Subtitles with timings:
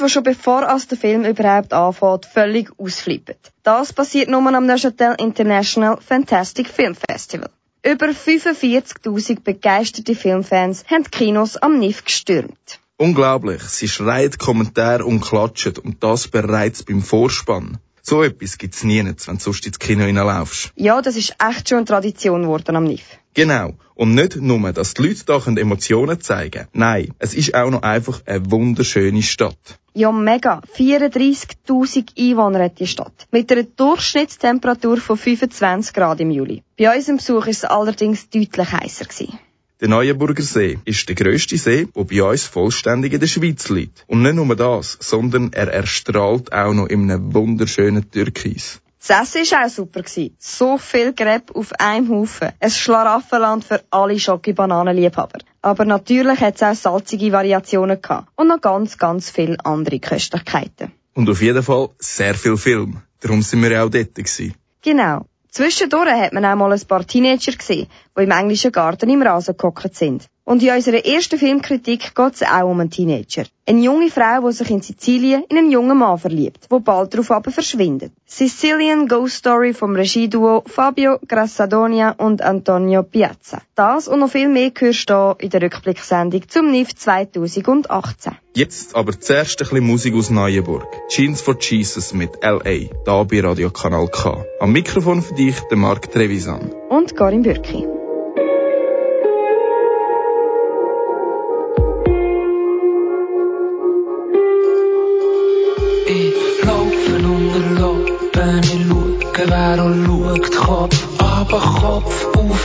[0.00, 3.36] Leute, die schon bevor als der Film überhaupt anfängt, völlig ausflippen.
[3.62, 7.50] Das passiert nur am Neuchâtel International Fantastic Film Festival.
[7.84, 12.80] Über 45.000 begeisterte Filmfans haben die Kinos am NIF gestürmt.
[12.96, 17.78] Unglaublich, sie schreit Kommentare und klatscht und das bereits beim Vorspann.
[18.10, 20.72] So etwas gibt's nie, wenn du sonst ins Kino reinlaufst.
[20.74, 23.04] Ja, das ist echt schon eine Tradition geworden am NIF.
[23.34, 23.74] Genau.
[23.94, 26.68] Und nicht nur, dass die Leute da Emotionen zeigen können.
[26.72, 29.78] Nein, es ist auch noch einfach eine wunderschöne Stadt.
[29.94, 30.60] Ja, mega.
[30.76, 33.28] 34.000 Einwohner hat die Stadt.
[33.30, 36.64] Mit einer Durchschnittstemperatur von 25 Grad im Juli.
[36.76, 39.38] Bei unserem Besuch ist es allerdings deutlich heißer gewesen.
[39.80, 44.04] Der Neuenburger See ist der grösste See, der bei uns vollständig in der Schweiz liegt.
[44.08, 48.82] Und nicht nur das, sondern er erstrahlt auch noch in einem wunderschönen Türkis.
[48.98, 50.02] Das Essen war auch super.
[50.38, 52.50] So viel Gräb auf einem Haufen.
[52.60, 55.38] Ein Schlaraffenland für alle Schoki-Bananenliebhaber.
[55.62, 58.28] Aber natürlich hat es auch salzige Variationen gehabt.
[58.36, 60.92] Und noch ganz, ganz viele andere Köstlichkeiten.
[61.14, 63.00] Und auf jeden Fall sehr viel Film.
[63.20, 64.54] Darum sind wir auch dort gewesen.
[64.82, 65.24] Genau.
[65.50, 69.56] Zwischendurch hat man auch mal ein paar Teenager gesehen, die im englischen Garten im Rasen
[69.56, 70.28] gehockt sind.
[70.50, 73.44] Und in unserer ersten Filmkritik geht es auch um einen Teenager.
[73.66, 77.30] Eine junge Frau, die sich in Sizilien in einen jungen Mann verliebt, der bald darauf
[77.30, 78.10] aber verschwindet.
[78.26, 83.62] Sicilian Ghost Story vom Regieduo Fabio Grassadonia und Antonio Piazza.
[83.76, 88.32] Das und noch viel mehr hörst du in der Rückblicksendung zum NIF 2018.
[88.56, 90.88] Jetzt aber zuerst ein bisschen Musik aus Neuenburg.
[91.10, 92.92] Jeans for Jesus mit L.A.
[93.04, 94.44] da bei Radio Kanal K.
[94.58, 96.72] Am Mikrofon für dich der Marc Trevisan.
[96.88, 97.99] Und Karin Bürki.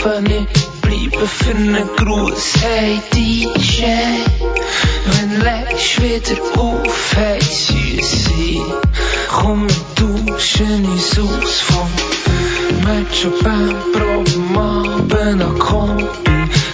[0.05, 2.53] Nicht bleiben für einen Gruß.
[2.61, 3.85] Hey DJ,
[5.07, 8.61] wenn legst wieder auf, hey Süße,
[9.27, 11.89] komm wir duschen uns aus vom
[12.83, 16.05] Macho Band, Proben Abend an Kombi,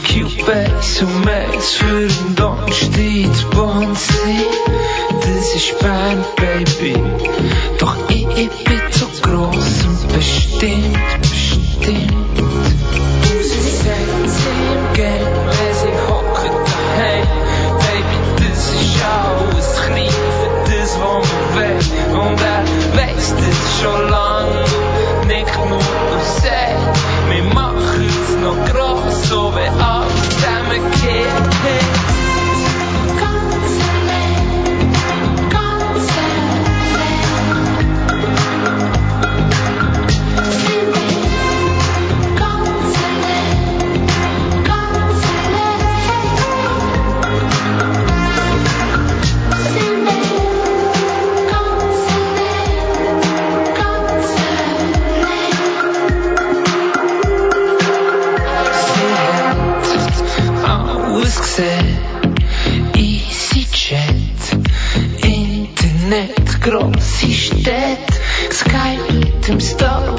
[0.05, 4.45] Cubase und Mails für den Donnerstag in Bonsi.
[5.21, 7.01] Das ist Band, Baby,
[7.79, 12.70] doch ich, ich bin zu gross und bestimmt, bestimmt.
[23.81, 24.47] šolan,
[25.27, 26.61] nek mu vse,
[27.29, 29.80] mi mahno krosove.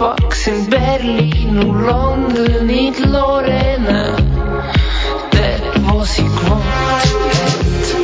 [0.03, 4.17] Starbucks in Berlin und London in Lorena.
[5.31, 7.09] Dort, wo sie gewohnt hat,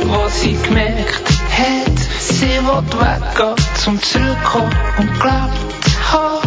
[0.05, 6.39] wo sie gemerkt hat, sie will weggehen zum Zurückkommen und glaubt, ha.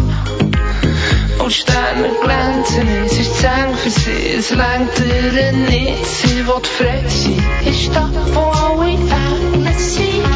[1.39, 6.63] Und Sterne glänzen, es ist zu eng für sie, es lenkt ihr nicht, sie will
[6.65, 10.32] frei sein, ist da, wo alle Engel sind.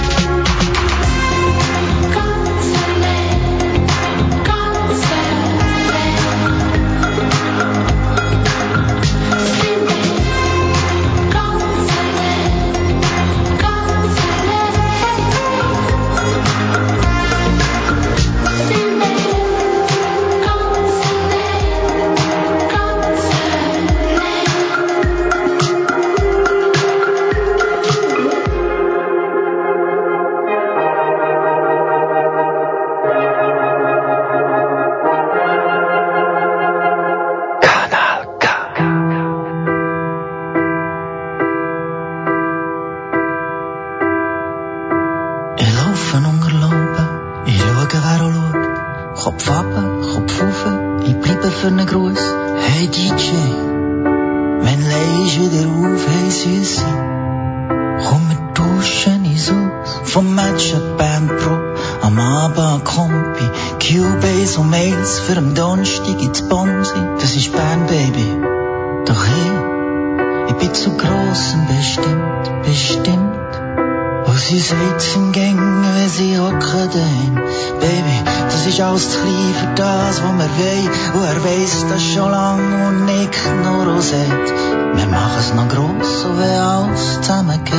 [80.16, 80.88] Das, was wir wollen.
[81.14, 84.52] Und er weiss das schon lang und nickt nur und sagt,
[84.94, 87.74] wir machen es noch gross, so wie alles zusammengeht.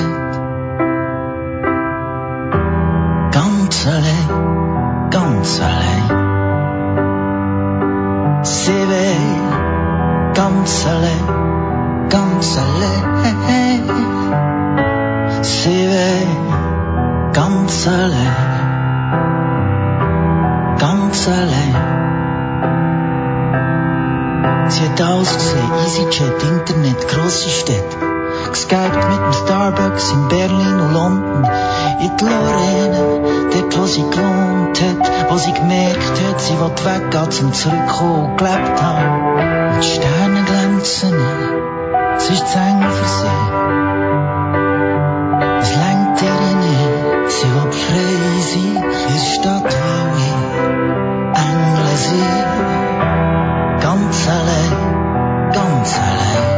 [3.31, 6.25] Ganz allein, ganz allein.
[8.43, 9.17] Sie will
[10.33, 11.27] ganz allein,
[12.09, 13.83] ganz allein.
[15.41, 16.27] Sie will
[17.33, 18.35] ganz allein,
[20.79, 21.97] ganz allein.
[24.69, 27.97] Sie hat alles gesehen, EasyJet, Internet, grosse Städte.
[28.51, 31.47] Geskypt mit dem Starbucks in Berlin und London.
[32.01, 37.31] In die Lorraine, dort wo sie gewohnt hat, wo sie gemerkt hat, sie will weggehen
[37.31, 39.73] zum Zurückkommen und gelebt haben.
[39.73, 41.15] Und die Sterne glänzen,
[42.17, 43.39] es ist zu eng für sie.
[45.61, 48.17] Es lenkt ihr nicht, sie will frei
[48.51, 50.35] sein, in der Stadt, wo ich
[51.39, 51.87] Engel
[53.87, 53.97] sehe.
[53.97, 56.47] Ganz allein, ganz allein.
[56.51, 56.56] Sie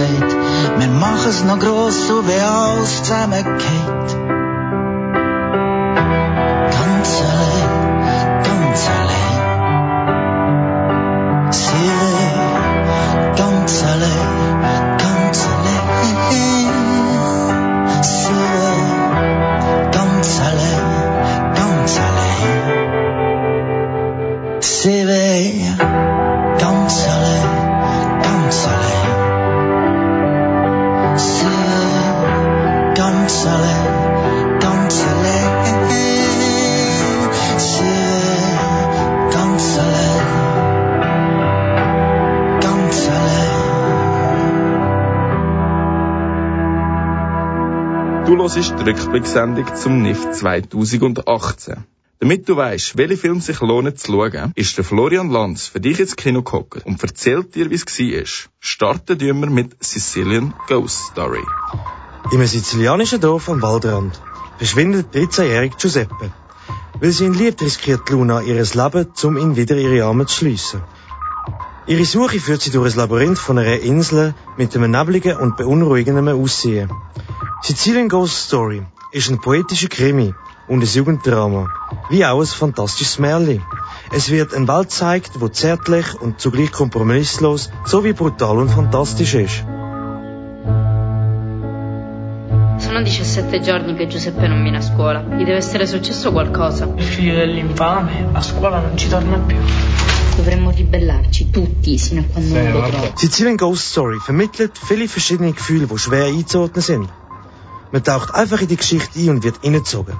[0.00, 4.16] nur und sagt, wir machen es noch gross, so wie alles zusammengeht.
[6.70, 8.99] Ganz allein, ganz allein.
[48.90, 51.84] Rückblicksendung zum NIF 2018.
[52.18, 56.00] Damit du weißt, welche Filme sich lohnen zu schauen, ist der Florian Lanz für dich
[56.00, 58.50] ins Kino gekommen und erzählt dir, wie es war.
[58.58, 61.44] Starten wir mit Sicilian Ghost Story.
[62.32, 64.20] Einem sizilianischen Dorf am Waldrand
[64.58, 66.32] verschwindet 13-jährige Giuseppe.
[66.98, 70.80] Weil sie ihn liebt, riskiert Luna ihr Leben, um ihn wieder ihre Arme zu schliessen.
[71.90, 76.28] Ihre Suche führt sie durch ein Labyrinth von einer Insel mit einem nebligen und beunruhigenden
[76.28, 76.88] Aussehen.
[77.62, 80.32] Sicilian Ghost Story ist ein poetischer Krimi
[80.68, 81.68] und ein Jugenddrama,
[82.08, 83.64] wie auch ein fantastisches Märchen.
[84.12, 89.64] Es wird eine Welt gezeigt, die zärtlich und zugleich kompromisslos sowie brutal und fantastisch ist.
[92.78, 95.22] Sono 17 giorni che Giuseppe non viene a scuola.
[95.22, 96.88] Gli deve essere successo qualcosa.
[96.96, 99.58] Il figlio dell'infame a scuola non ci torna più.
[100.36, 103.56] Dovremmo ribellarci, tutti, sino a quando non lo trovo.
[103.56, 107.08] Ghost Story vermittelt viele verschiedene Gefühle, die schwer einzuordnen sind.
[107.92, 110.16] Man taucht einfach in die Geschichte ein und wird hineingezogen.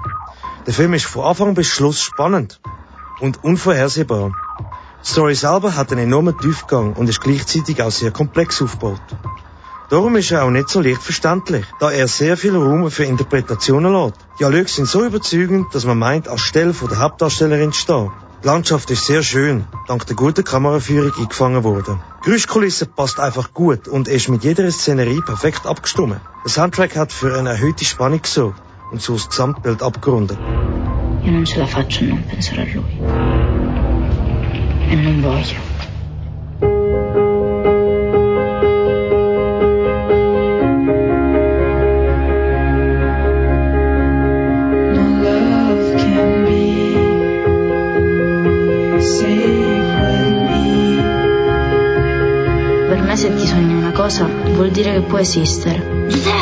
[0.66, 2.60] Der Film ist von Anfang bis Schluss spannend
[3.20, 4.32] und unvorhersehbar.
[5.02, 9.00] Die Story selber hat einen enormen Tiefgang und ist gleichzeitig auch sehr komplex aufgebaut.
[9.88, 13.92] Darum ist er auch nicht so leicht verständlich, da er sehr viel Raum für Interpretationen
[13.92, 14.16] lässt.
[14.34, 18.10] Die Dialoge sind so überzeugend, dass man meint, als Stelle von der Hauptdarstellerin zu stehen.
[18.42, 22.00] Die Landschaft ist sehr schön, dank der guten Kameraführung eingefangen worden.
[22.20, 26.20] Die Geräuschkulisse passt einfach gut und ist mit jeder Szenerie perfekt abgestimmt.
[26.44, 30.38] Der Soundtrack hat für eine erhöhte Spannung gesorgt und so das Gesamtbild abgerundet.
[31.22, 32.98] Io non ce la faccio a non pensare a lui.
[34.90, 35.69] E non voglio.
[54.10, 56.39] Cosa vuol dire che può esistere.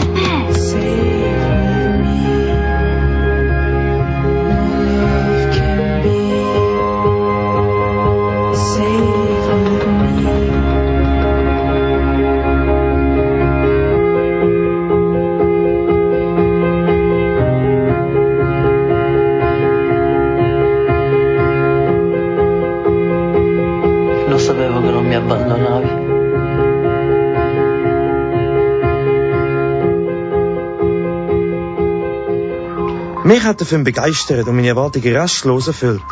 [33.39, 36.03] Mich hat der Film begeistert und meine Erwartungen restlos erfüllt.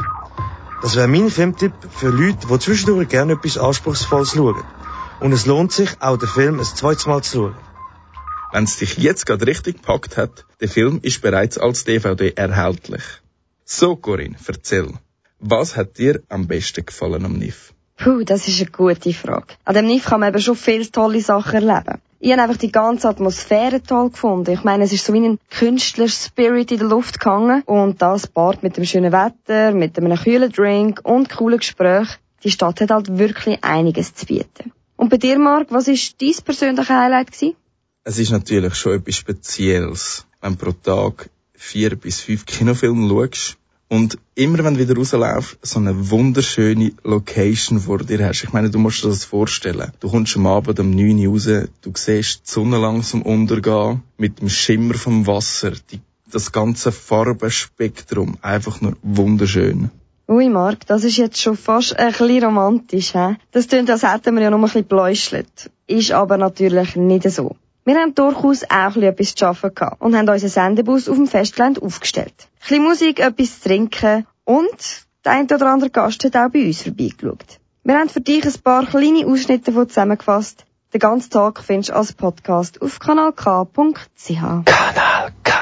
[0.80, 4.62] Das wäre mein Filmtipp für Leute, die zwischendurch gerne etwas Anspruchsvolles schauen.
[5.18, 7.56] Und es lohnt sich, auch den Film ein zweites Mal zu schauen.
[8.52, 13.02] Wenn es dich jetzt gerade richtig gepackt hat, der Film ist bereits als DVD erhältlich.
[13.64, 14.92] So, Corinne, erzähl.
[15.40, 17.72] Was hat dir am besten gefallen am NIF?
[17.96, 19.54] Puh, das ist eine gute Frage.
[19.64, 22.00] An dem NIF kann man eben schon viele tolle Sachen erleben.
[22.26, 24.50] Ich habe einfach die ganze Atmosphäre toll gefunden.
[24.50, 27.62] Ich meine, es ist so wie ein Künstler-Spirit in der Luft gehangen.
[27.66, 32.08] Und das Part mit dem schönen Wetter, mit einem kühlen Drink und coolen Gespräch.
[32.42, 34.72] Die Stadt hat halt wirklich einiges zu bieten.
[34.96, 37.30] Und bei dir, Marc, was war dein persönliches Highlight?
[37.30, 37.54] Gewesen?
[38.02, 43.56] Es ist natürlich schon etwas Spezielles, wenn du pro Tag vier bis fünf Kinofilme schaust
[43.88, 48.44] und immer wenn du wieder rauslaufst, so eine wunderschöne Location vor dir hast.
[48.44, 49.92] Ich meine, du musst dir das vorstellen.
[50.00, 54.40] Du kommst am Abend um 9 Uhr raus, du siehst die Sonne langsam untergehen, mit
[54.40, 56.00] dem Schimmer vom Wasser, die,
[56.30, 59.90] das ganze Farbenspektrum, einfach nur wunderschön.
[60.28, 63.36] Ui, Marc, das ist jetzt schon fast ein bisschen romantisch, hä?
[63.52, 65.70] Das klingt, als hätten wir ja noch ein bisschen bläuschelt.
[65.86, 67.54] Ist aber natürlich nicht so.
[67.86, 71.80] Wir haben durchaus auch etwas zu arbeiten gehabt und haben unseren Sendebus auf dem Festland
[71.80, 72.34] aufgestellt.
[72.36, 76.66] Ein bisschen Musik, etwas zu trinken und der ein oder andere Gast hat auch bei
[76.66, 77.60] uns vorbeigeschaut.
[77.84, 80.64] Wir haben für dich ein paar kleine Ausschnitte davon zusammengefasst.
[80.92, 83.44] Den ganzen Tag findest du als Podcast auf kanalk.ch.
[84.26, 85.52] Kanal K.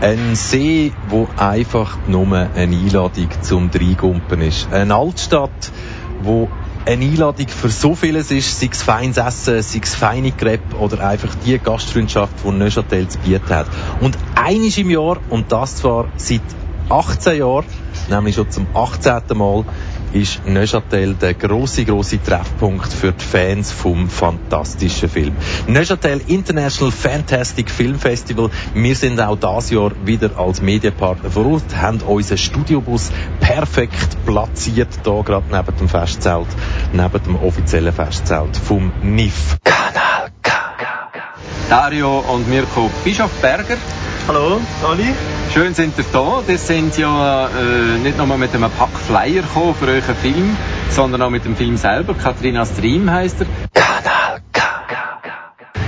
[0.00, 4.72] Ein See, wo einfach nur eine Einladung zum Dreigumpen ist.
[4.72, 5.72] Eine Altstadt,
[6.22, 6.48] wo
[6.88, 11.06] eine Einladung für so vieles ist, sei es feines Essen, sei es feine Crepe oder
[11.06, 13.66] einfach die Gastfreundschaft, die Neuchâtel zu bieten hat.
[14.00, 16.40] Und einiges im Jahr, und das zwar seit
[16.88, 17.66] 18 Jahren,
[18.08, 19.22] nämlich schon zum 18.
[19.34, 19.64] Mal,
[20.12, 25.36] ist Neuchâtel der große große Treffpunkt für die Fans vom fantastischen Film.
[25.66, 28.50] Neuchâtel International Fantastic Film Festival.
[28.74, 33.10] Wir sind auch das Jahr wieder als Medienpartner vor Ort, haben unseren Studiobus
[33.40, 36.48] perfekt platziert, da gerade neben dem Festzelt,
[36.92, 39.56] neben dem offiziellen Festzelt vom NIF.
[39.64, 40.52] Kanal K.
[41.68, 43.76] Dario und Mirko Bischofberger.
[44.26, 45.14] Hallo, Ali.
[45.52, 46.42] Schön sind ihr da.
[46.46, 50.56] Das sind ja äh, nicht nur mit einem Pack Flyer gekommen für euren Film,
[50.90, 52.14] sondern auch mit dem Film selber.
[52.14, 53.46] Katrina Stream heisst er.
[53.72, 54.62] Kanal K.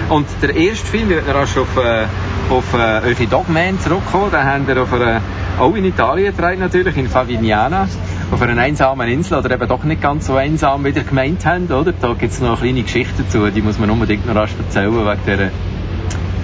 [0.09, 2.07] Und der erste Film, wir werden schon auf, äh,
[2.49, 4.31] auf äh, eure Dogman zurückkommen.
[4.31, 5.21] Den haben wir auf einer,
[5.59, 7.87] auch in Italien gedreht natürlich, in Favignana.
[8.33, 11.71] Auf einer einsamen Insel oder eben doch nicht ganz so einsam, wie ihr gemeint habt,
[11.71, 11.93] oder?
[11.93, 14.93] Da gibt es noch eine kleine Geschichte dazu, die muss man unbedingt noch rasch erzählen,
[14.93, 15.51] wegen dieser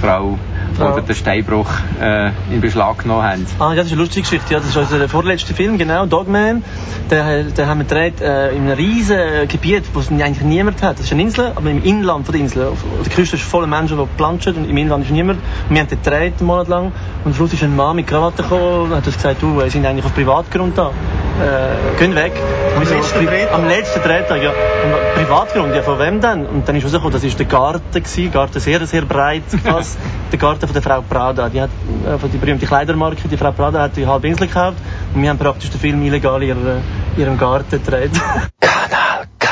[0.02, 0.38] Frau
[0.80, 3.46] oder den Steinbruch äh, in Beschlag genommen haben.
[3.58, 4.54] Ah, ja, das ist eine lustige Geschichte.
[4.54, 6.62] Ja, das ist unser vorletzter Film, genau, Dogman.
[7.10, 10.98] Den, den haben wir gedreht äh, in einem riesen Gebiet, wo es eigentlich niemand hat.
[10.98, 12.66] Das ist eine Insel, aber im Inland von der Insel.
[12.66, 15.40] Auf der Küste ist voller Menschen, die planschen und im Inland ist niemand.
[15.68, 16.92] Und wir haben den gedreht einen Monat lang und
[17.26, 19.84] am Schluss ist ein Mann mit Krawatte gekommen und hat uns gesagt, du, wir sind
[19.86, 20.90] eigentlich auf Privatgrund da.
[21.38, 22.32] Äh, gehen weg.
[22.76, 23.54] Am letzten Drehtag?
[23.54, 24.50] Am letzten Drehtag, ja.
[24.50, 26.46] Am Privatgrund, ja, von wem denn?
[26.46, 29.98] Und dann ist rausgekommen, das war der Garten gewesen, Garten sehr, sehr breit gefasst.
[30.32, 31.48] der Garten von der Frau Prada.
[31.48, 31.70] Die hat,
[32.06, 34.78] äh, von die berühmte Kleidermarke, die Frau Prada hat die halbe Insel gekauft
[35.14, 36.80] und wir haben praktisch den Film illegal in ihrer,
[37.16, 38.12] ihrem Garten gedreht.
[38.60, 39.48] Kanal K.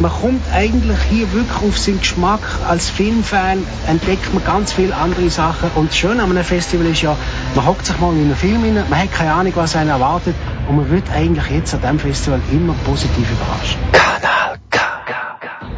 [0.00, 2.40] Man kommt eigentlich hier wirklich auf seinen Geschmack.
[2.68, 5.70] Als Filmfan entdeckt man ganz viele andere Sachen.
[5.74, 7.16] Und das Schöne an einem Festival ist ja,
[7.56, 10.36] man hockt sich mal in einen Film rein, man hat keine Ahnung, was einen erwartet.
[10.68, 13.76] Und man wird eigentlich jetzt an diesem Festival immer positiv überrascht.
[13.90, 14.77] Kanal K.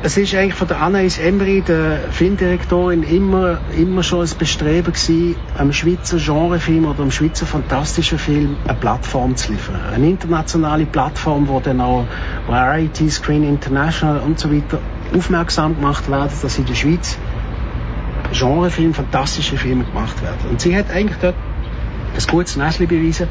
[0.02, 5.36] Es ist eigentlich von der Anais Emery, der Filmdirektorin, immer, immer schon ein Bestreben gewesen,
[5.58, 9.78] einem Schweizer Genrefilm oder einem Schweizer fantastischen Film eine Plattform zu liefern.
[9.92, 12.06] Eine internationale Plattform, wo dann auch
[12.46, 14.78] Variety, Screen International und so weiter
[15.14, 17.18] aufmerksam gemacht werden, dass in der Schweiz
[18.32, 20.48] Genrefilme, fantastische Filme gemacht werden.
[20.48, 21.34] Und sie hat eigentlich dort
[22.14, 23.28] ein gutes Näschen beweisen,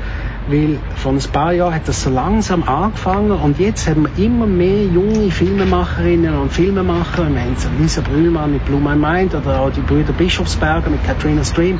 [0.49, 4.47] weil vor ein paar Jahren hat das so langsam angefangen und jetzt haben wir immer
[4.47, 7.29] mehr junge Filmemacherinnen und Filmemacher.
[7.29, 11.05] Wir haben so Lisa Brühlmann mit Blue My Mind oder auch die Brüder Bischofsberger mit
[11.05, 11.79] Katrina Stream,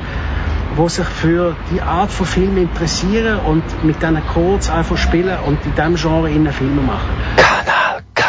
[0.75, 5.57] wo sich für die Art von Film interessieren und mit diesen Codes einfach spielen und
[5.65, 7.09] in diesem Genre innen Filme machen.
[7.37, 8.23] Kanal K.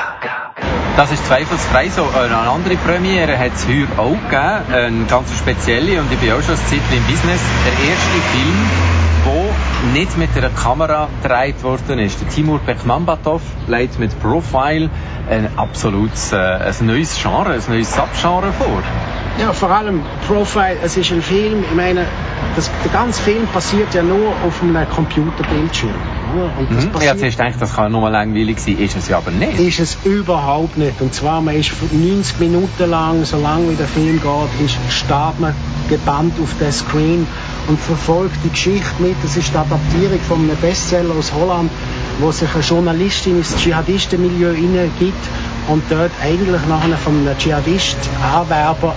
[0.96, 2.02] Das ist zweifelsfrei so.
[2.18, 6.42] Eine andere Premiere hat es heuer auch gegeben, eine ganz spezielle und ich bin auch
[6.42, 7.40] schon ein Zeitchen im Business.
[7.66, 8.58] Der erste Film,
[9.26, 9.49] der
[9.94, 12.20] nicht mit einer Kamera gedreht worden ist.
[12.20, 14.90] Der Timur Bekmambatov legt mit Profile
[15.28, 18.82] ein absolutes, äh, ein neues Genre, ein neues Subgenre vor.
[19.38, 22.04] Ja, vor allem Profile, es ist ein Film, ich meine,
[22.56, 25.94] das, der ganze Film passiert ja nur auf einem Computerbildschirm.
[26.58, 26.90] Und das Mhm.
[26.90, 29.58] Ja, passiert, zuerst dachte ich, das kann nur langweilig sein, ist es ja aber nicht.
[29.58, 31.00] ist es überhaupt nicht.
[31.00, 35.40] Und zwar, man ist 90 Minuten lang, so lange wie der Film geht, ist, steht
[35.40, 35.54] man
[35.88, 37.26] gebannt auf der Screen
[37.68, 39.16] und verfolgt die Geschichte mit.
[39.22, 41.70] Das ist die Adaptierung von einem Bestseller aus Holland,
[42.20, 45.24] wo sich eine Journalistin ins Dschihadistenmilieu hineingibt
[45.68, 48.94] und dort eigentlich nachher von einem Dschihadist, Anwerber,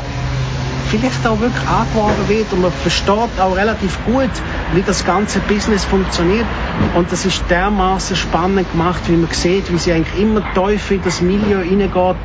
[0.90, 2.52] vielleicht auch wirklich angeworben wird.
[2.54, 4.30] Und man versteht auch relativ gut,
[4.74, 6.46] wie das ganze Business funktioniert.
[6.96, 11.02] Und das ist dermaßen spannend gemacht, wie man sieht, wie sie eigentlich immer tiefer in
[11.04, 12.16] das Milieu hineingeht,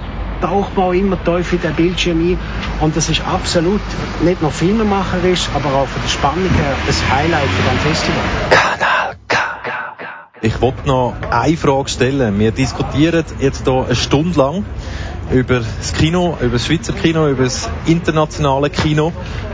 [0.40, 2.38] taucht man immer tiefer in den Bildschirm ein
[2.80, 3.80] und das ist absolut
[4.22, 8.22] nicht nur filmemacherisch, aber auch von der Spannung her das Highlight von diesem Festival.
[8.50, 9.38] Kanal K.
[10.40, 12.38] Ich wollte noch eine Frage stellen.
[12.38, 14.64] Wir diskutieren jetzt hier eine Stunde lang
[15.32, 19.12] über das Kino, über das Schweizer Kino, über das internationale Kino.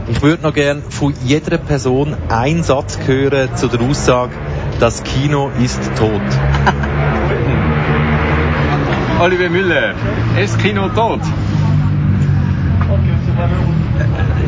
[0.08, 4.32] Ich würde noch gerne von jeder Person einen Satz hören zu der Aussage,
[4.78, 6.20] das Kino ist tot.
[9.20, 9.94] Oliver Müller,
[10.36, 11.20] ist Kino tot?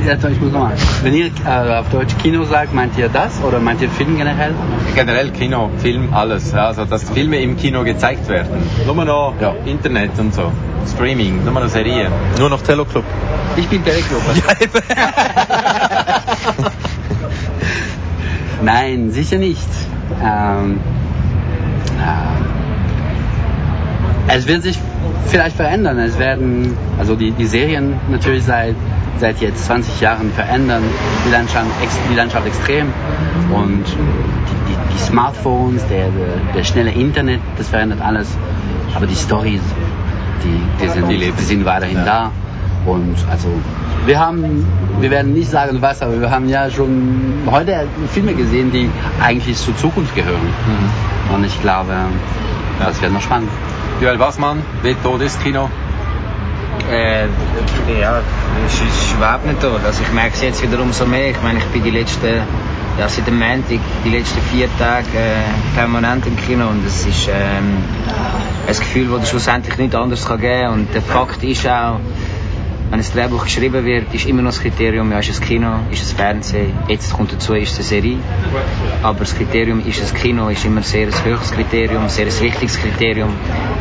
[0.04, 0.74] Jetzt ich muss nochmal.
[1.02, 4.54] Wenn ihr äh, auf Deutsch Kino sagt, meint ihr das oder meint ihr Film generell?
[4.94, 6.54] Generell Kino, Film, alles.
[6.54, 8.62] Also, dass Filme im Kino gezeigt werden.
[8.86, 9.54] Nur noch ja.
[9.64, 10.52] Internet und so.
[10.94, 12.12] Streaming, nur noch Serien.
[12.38, 13.04] Nur noch Teleclub.
[13.56, 14.22] Ich bin Teleclub.
[14.36, 14.54] Ja,
[18.62, 19.68] Nein, sicher nicht.
[20.22, 20.78] Ähm,
[21.98, 22.35] äh,
[24.28, 24.78] es wird sich
[25.26, 25.98] vielleicht verändern.
[25.98, 28.74] Es werden, also die, die Serien natürlich seit
[29.18, 30.82] seit jetzt 20 Jahren verändern
[31.26, 31.66] die Landschaft,
[32.10, 32.92] die Landschaft extrem.
[33.52, 38.28] Und die, die, die Smartphones, der, der, der, schnelle Internet, das verändert alles.
[38.94, 39.60] Aber die Stories,
[40.44, 42.30] die, die, sind, die sind weiterhin da.
[42.86, 43.48] Und also
[44.06, 44.66] wir haben,
[45.00, 48.88] wir werden nicht sagen was, aber wir haben ja schon heute Filme gesehen, die
[49.20, 50.40] eigentlich zur Zukunft gehören.
[50.40, 51.34] Mhm.
[51.34, 51.92] Und ich glaube,
[52.78, 53.48] das wird noch spannend.
[54.00, 55.70] Joel Wassmann, wie tot ist Kino?
[56.90, 57.24] Äh,
[57.98, 58.20] ja,
[58.66, 59.80] es ist überhaupt nicht tot.
[59.86, 61.30] Also ich merke es jetzt wieder umso mehr.
[61.30, 62.42] Ich meine, ich bin die letzten,
[62.98, 67.28] ja, seit dem Montag, die letzten vier Tage äh, permanent im Kino und es ist
[67.28, 67.84] ähm,
[68.68, 70.72] ein Gefühl, das schlussendlich nicht anders kann geben kann.
[70.74, 71.98] Und der Fakt ist auch,
[72.90, 76.02] wenn ein Drehbuch geschrieben wird, ist immer noch das Kriterium, ja, ist es Kino, ist
[76.02, 78.18] es Fernsehen, jetzt kommt dazu, ist es eine Serie.
[79.02, 82.78] Aber das Kriterium, ist es Kino, ist immer sehr ein höchstes Kriterium, sehr ein wichtiges
[82.78, 83.30] Kriterium.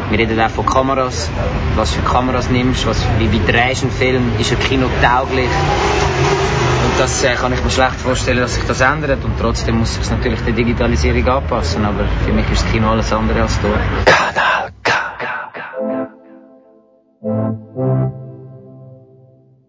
[0.09, 1.29] Wir reden auch von Kameras,
[1.75, 5.49] was für Kameras nimmst, was, wie, wie drehst du einen Film, ist ein Kino tauglich.
[6.85, 9.23] Und das äh, kann ich mir schlecht vorstellen, dass sich das ändert.
[9.23, 11.83] Und trotzdem muss sich natürlich der Digitalisierung anpassen.
[11.85, 13.71] Aber für mich ist das Kino alles andere als tot.
[14.05, 14.93] Kanal K.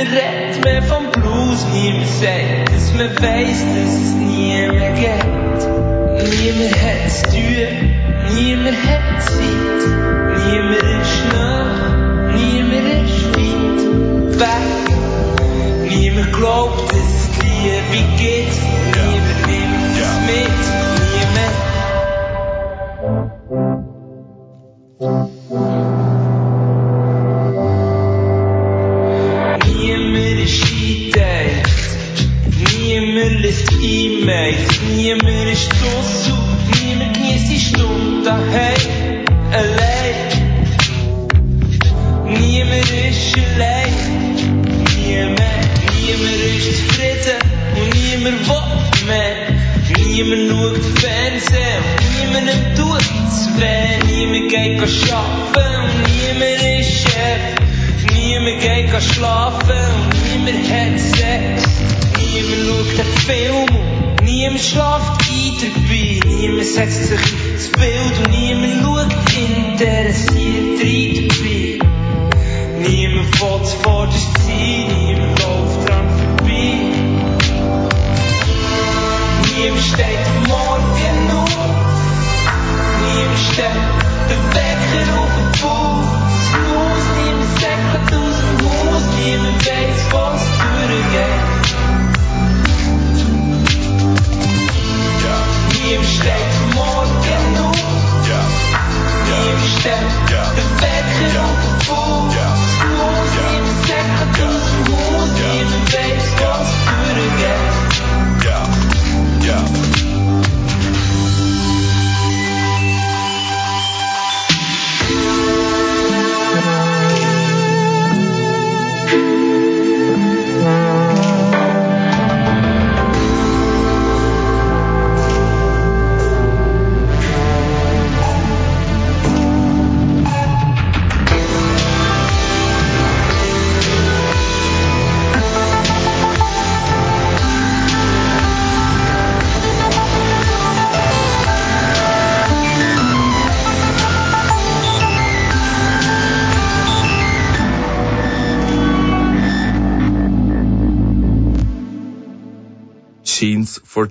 [0.00, 5.62] Niemand redet mehr vom Blues, niemand sagt, dass man weiss, dass es nie mehr geht.
[6.30, 7.92] Niemand hat's tun,
[8.34, 9.82] niemand hat Zeit,
[10.46, 15.90] niemand ist nah, niemand ist weit weg.
[15.90, 18.56] Niemand glaubt, dass es Liebe gibt,
[18.94, 19.29] niemand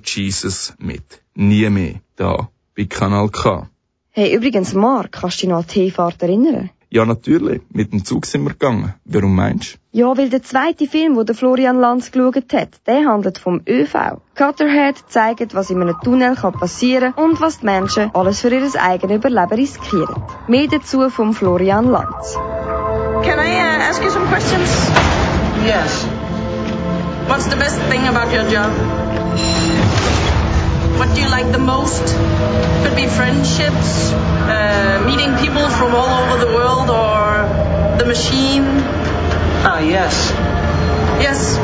[0.06, 3.68] Jesus mit Nie mehr da bei Kanal K.
[4.10, 6.70] Hey, übrigens, Mark, kannst du dich noch an die T-Fahrt erinnern?
[6.92, 7.62] Ja, natürlich.
[7.70, 8.94] Mit dem Zug sind wir gegangen.
[9.04, 9.98] Warum meinst du?
[10.00, 14.20] Ja, weil der zweite Film, wo der Florian Lanz geschaut hat, der handelt vom ÖV.
[14.34, 18.68] Cutterhead zeigt, was in einem Tunnel kann passieren und was die Menschen alles für ihr
[18.80, 20.22] eigenes Überleben riskieren.
[20.48, 22.34] Mehr dazu vom Florian Lanz.
[23.22, 24.68] Can I uh, ask you some questions?
[25.64, 26.06] Yes.
[27.28, 28.72] What's the best thing about your job?
[31.00, 32.04] What do you like the most?
[32.84, 37.24] Could be friendships, uh, meeting people from all over the world, or
[37.98, 38.64] the machine.
[39.64, 40.14] Ah, yes.
[41.24, 41.56] Yes.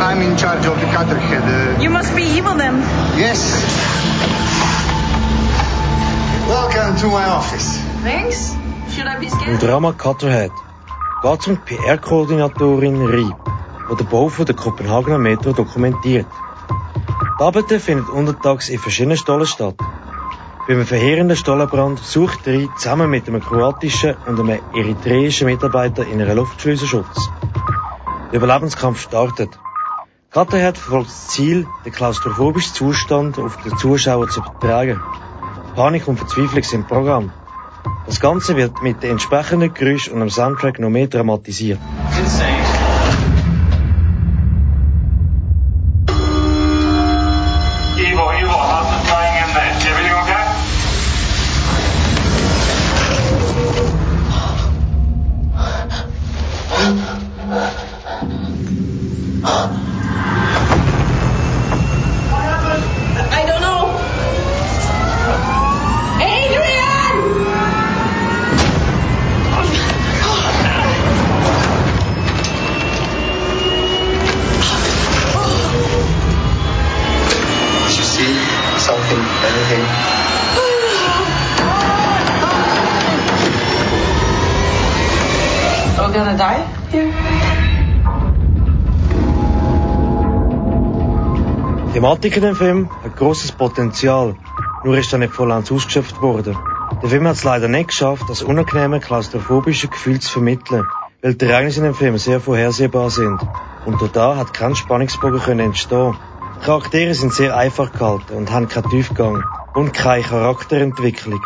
[0.00, 1.44] I'm in charge of the Cutterhead.
[1.44, 2.76] Uh, You must be evil then.
[3.24, 3.40] yes.
[6.48, 7.68] Welcome to my office.
[8.02, 8.54] Thanks.
[8.94, 9.60] Should I be Im scared?
[9.60, 10.50] Drama Cutterhead
[11.22, 13.30] geht es um die PR-Koordinatorin Rie,
[13.90, 16.26] die den Bau von der Kopenhagener Metro dokumentiert.
[17.08, 19.76] Die Arbeiten finden untertags in verschiedenen Stollen statt.
[20.66, 26.22] Bei einem verheerenden Stollenbrand sucht Rie zusammen mit einem kroatischen und einem eritreischen Mitarbeiter in
[26.22, 27.28] einer Luftschleusenschutz.
[28.30, 29.58] Der Überlebenskampf startet.
[30.32, 35.00] Cutterhead verfolgt das Ziel, den klaustrophobischen Zustand auf den Zuschauer zu übertragen.
[35.74, 37.32] Panik und Verzweiflung sind im Programm.
[38.06, 41.80] Das Ganze wird mit den entsprechenden Geräuschen und dem Soundtrack noch mehr dramatisiert.
[41.80, 42.61] Ivo,
[92.02, 94.34] Thematik in dem Film hat großes Potenzial,
[94.82, 96.58] nur ist er nicht vollends ausgeschöpft worden.
[97.00, 100.84] Der Film hat es leider nicht geschafft, das unangenehme klaustrophobische Gefühl zu vermitteln,
[101.22, 103.38] weil die Ereignisse in dem Film sehr vorhersehbar sind.
[103.86, 106.16] Und da hat kein Spannungsbogen können entstehen.
[106.56, 111.40] Die Charaktere sind sehr einfach gehalten und haben keinen Tiefgang und keine Charakterentwicklung.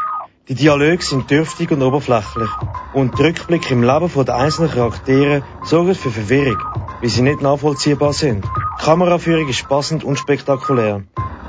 [0.49, 2.49] Die Dialoge sind dürftig und oberflächlich
[2.95, 6.63] und die Rückblicke im Leben der einzelnen Charaktere sorgen für Verwirrung,
[7.01, 8.45] weil sie nicht nachvollziehbar sind.
[8.45, 11.03] Die Kameraführung ist passend und spektakulär.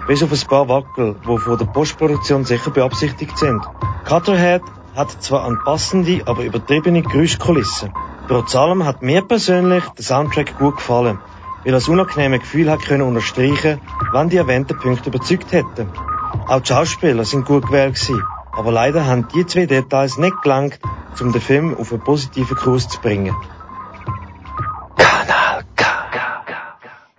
[0.08, 3.62] Bis auf ein paar Wackel, die von der Postproduktion sicher beabsichtigt sind.
[4.04, 4.64] Cutterhead
[4.96, 7.92] hat zwar eine passende, aber übertriebene Geräuschkulisse.
[8.28, 11.20] Trotz allem hat mir persönlich der Soundtrack gut gefallen,
[11.64, 13.80] weil er das unangenehme Gefühl hat können unterstreichen,
[14.12, 15.88] wenn die erwähnten Punkte überzeugt hätten.
[16.48, 18.24] Auch die Schauspieler sind gut gewählt gewesen,
[18.58, 20.80] aber leider haben die zwei Details nicht gelangt,
[21.22, 23.36] um den Film auf einen positiven Kurs zu bringen.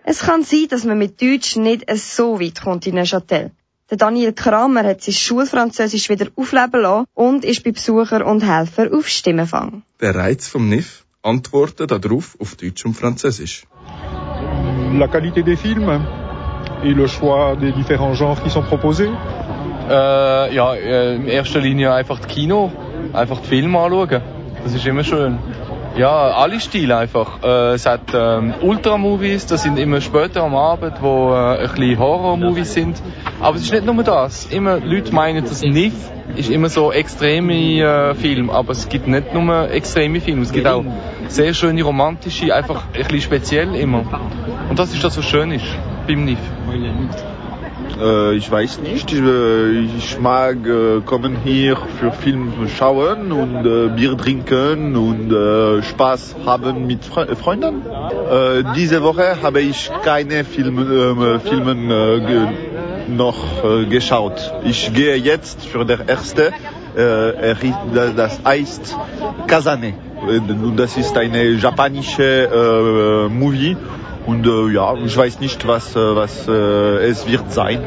[0.04, 3.50] Es kann sein, dass man mit Deutsch nicht so weit kommt in Neuchâtel.
[3.90, 8.88] Der Daniel Kramer hat sein Schulfranzösisch wieder aufleben lassen und ist bei Besucher und Helfer
[8.92, 9.82] auf Stimmenfang.
[10.00, 13.64] Der Reiz vom NIF antworten darauf auf Deutsch und Französisch.
[14.92, 16.00] la qualité des films
[16.82, 19.10] et le choix des différents genres qui sont proposés.
[19.88, 22.70] Äh, ja, äh, in erster Linie einfach das Kino,
[23.12, 24.20] einfach die Filme anschauen.
[24.62, 25.38] Das ist immer schön.
[25.96, 27.42] Ja, alle Stile einfach.
[27.42, 31.98] Äh, es hat ähm, Ultramovies, das sind immer später am Abend, wo äh, ein bisschen
[31.98, 33.02] Horror-Movies sind.
[33.40, 34.46] Aber es ist nicht nur das.
[34.46, 35.94] Immer Leute meinen, das NIF
[36.36, 40.66] ist immer so extreme äh, Film, aber es gibt nicht nur extreme Filme, es gibt
[40.66, 40.84] auch
[41.28, 44.04] sehr schöne romantische, einfach ein bisschen speziell immer.
[44.68, 45.66] Und das ist das, was schön ist
[46.06, 46.38] beim NIF.
[48.00, 49.12] Äh, ich weiß nicht.
[49.12, 55.32] Ich, äh, ich mag äh, kommen hier für Film schauen und äh, Bier trinken und
[55.32, 57.82] äh, Spaß haben mit Fre Freunden.
[57.86, 61.74] Äh, diese Woche habe ich keine Film, Filme
[62.26, 62.40] ge
[63.08, 64.52] noch geschaut.
[64.64, 66.52] Ich gehe jetzt für der erste.
[66.94, 68.96] Das heißt
[69.46, 69.94] Kazane.
[70.26, 73.76] Und das ist eine japanische Movie.
[74.28, 77.80] Und äh, ja, ich weiß nicht, was, äh, was äh, es wird sein.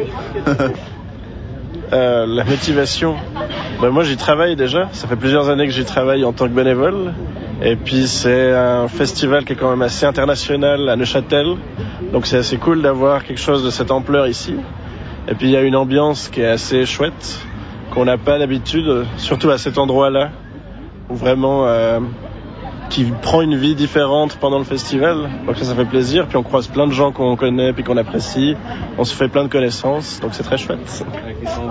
[1.92, 3.16] Euh, la motivation.
[3.80, 4.90] Ben, moi, j'y travaille déjà.
[4.92, 7.14] Ça fait plusieurs années que j'y travaille en tant que bénévole.
[7.62, 11.58] Et puis, c'est un festival qui est quand même assez international à Neuchâtel.
[12.12, 14.56] Donc, c'est assez cool d'avoir quelque chose de cette ampleur ici.
[15.28, 17.40] Et puis, il y a une ambiance qui est assez chouette,
[17.92, 20.32] qu'on n'a pas d'habitude, surtout à cet endroit-là,
[21.08, 22.00] où vraiment, euh,
[22.92, 25.30] qui prend une vie différente pendant le festival.
[25.48, 26.28] Donc ça, ça fait plaisir.
[26.28, 28.56] Puis on croise plein de gens qu'on connaît puis qu'on apprécie.
[28.98, 30.20] On se fait plein de connaissances.
[30.20, 31.04] Donc c'est très chouette.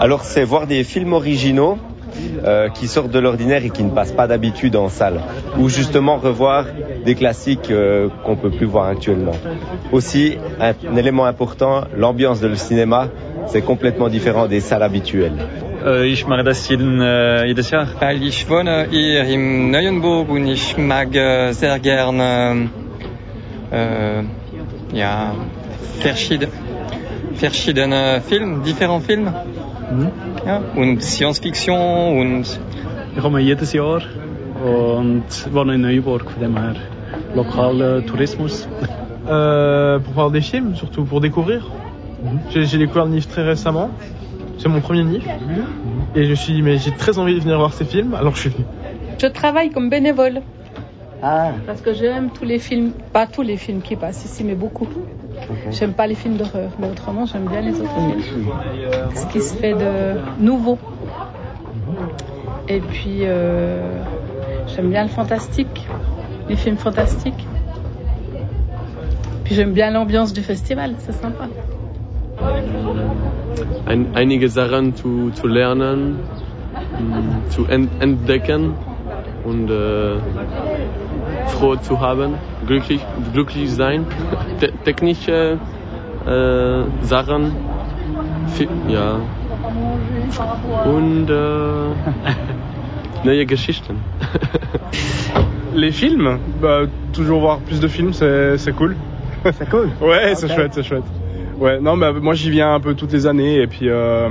[0.00, 1.78] Alors c'est voir des films originaux
[2.44, 5.20] euh, qui sortent de l'ordinaire et qui ne passent pas d'habitude en salle.
[5.58, 6.64] Ou justement revoir
[7.04, 9.36] des classiques euh, qu'on peut plus voir actuellement.
[9.92, 13.08] Aussi, un, un élément important, l'ambiance de cinéma,
[13.46, 15.46] c'est complètement différent des salles habituelles.
[15.84, 17.88] Äh, ich mache das jeden, äh, jedes Jahr.
[17.98, 22.70] Weil ich wohne hier in Neuenburg und ich mag äh, sehr gerne
[23.70, 24.22] äh,
[24.92, 25.34] ja,
[26.00, 26.52] verschiedene,
[27.34, 29.34] verschiedene Filme, differente Filme.
[29.90, 30.10] Mhm.
[30.46, 32.60] Ja, und Science-Fiction und...
[33.16, 34.02] Ich komme jedes Jahr
[34.64, 36.76] und wohne in Neuenburg, von dem her
[37.34, 38.68] lokaler Tourismus.
[39.26, 41.66] Euh, pour voir des films, surtout pour découvrir.
[42.50, 43.90] J'ai j'ai découvert le NIF très récemment.
[44.60, 45.24] C'est mon premier NIF.
[46.14, 48.34] Et je me suis dit, mais j'ai très envie de venir voir ces films, alors
[48.34, 48.64] je suis venu.
[49.18, 50.42] Je travaille comme bénévole.
[51.20, 54.88] Parce que j'aime tous les films, pas tous les films qui passent ici, mais beaucoup.
[55.70, 58.44] J'aime pas les films d'horreur, mais autrement j'aime bien les autres films.
[59.14, 60.78] Ce qui se fait de nouveau.
[62.68, 64.02] Et puis euh,
[64.68, 65.86] j'aime bien le fantastique,
[66.48, 67.46] les films fantastiques.
[69.44, 71.48] Puis j'aime bien l'ambiance du festival, c'est sympa.
[73.86, 76.18] Ein, einige Sachen zu, zu lernen,
[76.98, 78.76] mh, zu ent, entdecken
[79.44, 80.16] und äh,
[81.46, 82.34] froh zu haben,
[82.66, 83.00] glücklich,
[83.32, 84.06] glücklich sein,
[84.60, 85.58] Te technische
[86.26, 87.56] äh, Sachen,
[88.88, 89.18] ja,
[90.84, 93.96] und äh, neue Geschichten.
[95.74, 98.96] Les films, bah, toujours voir plus de films, c'est c'est cool.
[99.52, 100.54] C'est cool Ouais, c'est Ok.
[100.54, 101.19] chouette, c'est chouette.
[101.60, 104.30] Ouais, non, bah, moi j'y viens un peu toutes les années et puis euh,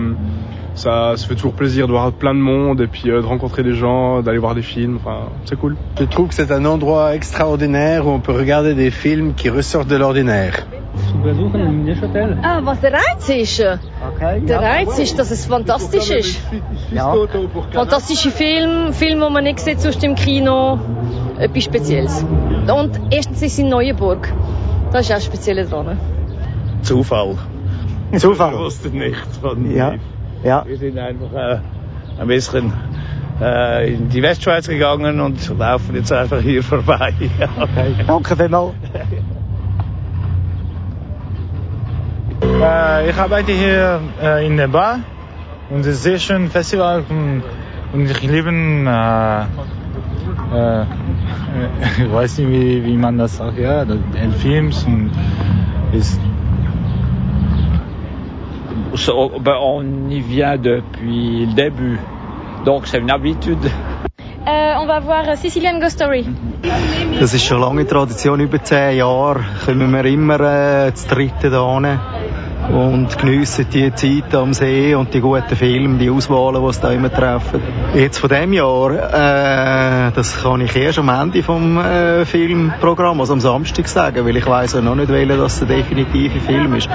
[0.74, 3.62] ça se fait toujours plaisir de voir plein de monde et puis euh, de rencontrer
[3.62, 5.76] des gens, d'aller voir des films, enfin, c'est cool.
[6.00, 9.88] Je trouve que c'est un endroit extraordinaire où on peut regarder des films qui ressortent
[9.90, 10.66] de l'ordinaire.
[12.44, 13.60] Ah, was der Reiz ist?
[14.48, 16.42] Der Reiz ist, dass es fantastisch ist.
[17.74, 20.80] Fantastische Film, Film, die man nicht sieht sonst im Kino.
[21.38, 22.26] Etwas Spezielles.
[22.68, 24.34] Und erstens ist es in Neuenburg.
[24.92, 25.98] Das ist auch speziell dran.
[26.82, 27.38] Zufall.
[28.18, 28.54] Zufall.
[28.54, 29.96] Ich wusste nicht von Ja.
[30.44, 30.64] Ja.
[30.66, 31.60] Wir sind einfach äh,
[32.20, 32.74] ein bisschen
[33.42, 37.14] äh, in die Westschweiz gegangen und laufen jetzt einfach hier vorbei.
[37.60, 37.96] Okay.
[38.08, 38.74] Danke vielmals.
[42.62, 45.00] Äh, ich arbeite hier äh, in der Bar
[45.70, 47.44] und es ist ein sehr schönes Festival und,
[47.94, 49.42] und ich liebe äh,
[50.56, 50.86] äh,
[52.04, 53.86] ich weiß nicht wie, wie man das sagt, ja,
[54.40, 55.12] Films und
[55.92, 56.20] ist
[59.40, 62.00] ben, on y vient depuis le début,
[62.66, 63.72] donc c'est une habitude.
[64.46, 66.26] Äh, on va voir Sicilian Ghost Story.
[67.20, 70.40] Das ist schon lange Tradition, über zehn Jahre kommen wir immer
[70.88, 72.19] äh, zu dritten da hin
[72.68, 76.92] und geniessen die Zeit am See und die guten Filme, die Auswahlen, die sie da
[76.92, 77.62] immer treffen.
[77.96, 83.34] Jetzt von dem Jahr, äh, das kann ich erst am Ende vom äh, Filmprogramm, also
[83.34, 86.90] am Samstag sagen, weil ich weiss ja noch nicht, welcher das der definitive Film ist.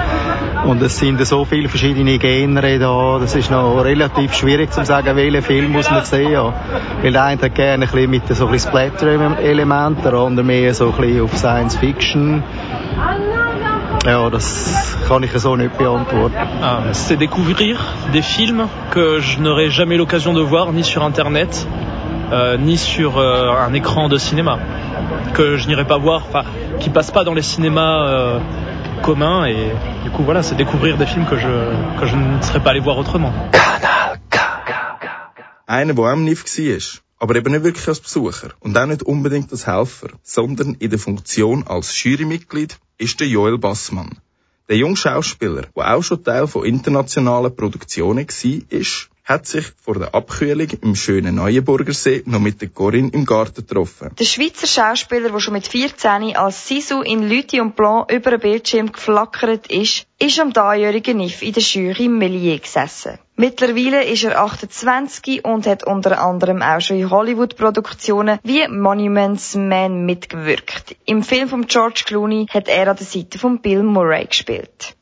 [0.65, 5.15] Und es sind so viele verschiedene Genres da, das ist noch relativ schwierig zu sagen,
[5.15, 6.53] welchen Film muss man sehen.
[7.01, 10.73] Weil der eine hat gerne ein bisschen mit so ein bisschen Splatter-Elementen, der andere mehr
[10.73, 12.43] so ein bisschen auf Science Fiction.
[14.05, 16.35] Ja, das kann ich so nicht beantworten.
[16.61, 17.79] Ah, c'est découvrir
[18.13, 21.67] des films que je n'aurais jamais l'occasion de voir ni sur internet
[22.31, 24.59] euh, ni sur euh, un écran de cinéma
[25.33, 26.43] que je n'irai pas voir enfin
[26.79, 28.39] qui passent pas dans les cinémas euh,
[29.01, 29.71] communs et
[30.03, 31.53] du coup voilà c'est découvrir des films que je
[31.99, 33.33] que je ne serais pas allé voir autrement.
[35.67, 40.75] NIF war, aber eben nicht wirklich als Besucher und auch nicht unbedingt als Helfer, sondern
[40.75, 44.19] in der Funktion als Jurymitglied, ist der Joel Bassmann.
[44.67, 50.13] Der junge Schauspieler, der auch schon Teil von internationalen Produktionen war, hat sich vor der
[50.13, 54.11] Abkühlung im schönen Neuenburgersee noch mit der Corinne im Garten getroffen.
[54.19, 58.39] Der Schweizer Schauspieler, der schon mit 14 als Sisu in Lüthi und Blanc über den
[58.39, 63.17] Bildschirm geflackert ist, ist am dreijährigen NIF in der Jury Melier gesessen.
[63.35, 70.05] Mittlerweile ist er 28 und hat unter anderem auch schon in Hollywood-Produktionen wie Monuments Man
[70.05, 70.95] mitgewirkt.
[71.05, 74.95] Im Film von George Clooney hat er an der Seite von Bill Murray gespielt.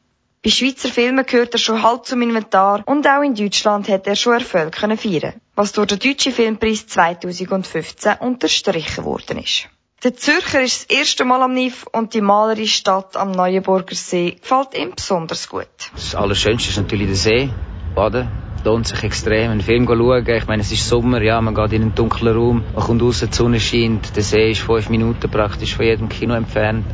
[0.44, 4.18] Bei Schweizer Filmen gehört er schon halb zum Inventar und auch in Deutschland hat er
[4.18, 9.70] schon Erfolg können feiern, was durch den Deutschen Filmpreis 2015 unterstrichen worden ist.
[10.04, 14.32] Der Zürcher ist das erste Mal am NIF und die malerische Stadt am Neuenburger See
[14.32, 15.70] gefällt ihm besonders gut.
[15.96, 17.50] Das Allerschönste ist natürlich der See,
[17.96, 18.28] baden.
[18.66, 20.28] lohnt sich extrem, einen Film schauen.
[20.28, 23.22] Ich meine, es ist Sommer, ja, man geht in einen dunklen Raum, man kommt raus,
[23.26, 26.86] die Sonne scheint, der See ist fünf Minuten praktisch von jedem Kino entfernt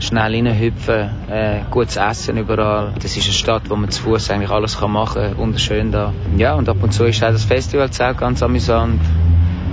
[0.00, 2.92] schnell reinhüpfen, äh, gutes Essen überall.
[3.00, 6.12] Das ist eine Stadt, wo man zu Fuß eigentlich alles kann machen kann, wunderschön da.
[6.36, 9.00] Ja, und ab und zu ist auch das Festival auch ganz amüsant.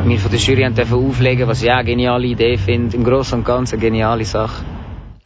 [0.04, 2.96] Wir von der Jury dürfen auflegen, was ich auch eine geniale Idee finde.
[2.96, 4.64] Im Großen und Ganzen eine geniale Sache.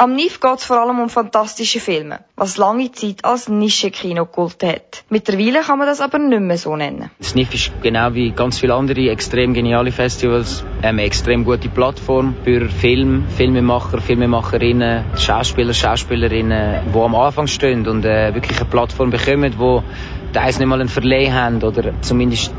[0.02, 4.70] Am NIF geht es vor allem um fantastische Filme, was lange Zeit als Nischenkino gehalten
[4.70, 5.04] hat.
[5.10, 7.12] Mittlerweile kann man das aber nicht mehr so nennen.
[7.20, 12.34] Das NIF ist genau wie ganz viele andere extrem geniale Festivals eine extrem gute Plattform
[12.44, 19.12] für Film, Filmemacher, Filmemacherinnen, Schauspieler, Schauspielerinnen, die am Anfang stehen und äh, wirklich eine Plattform
[19.12, 19.84] bekommen, wo
[20.34, 22.52] teils nicht mal einen Verleih haben oder zumindest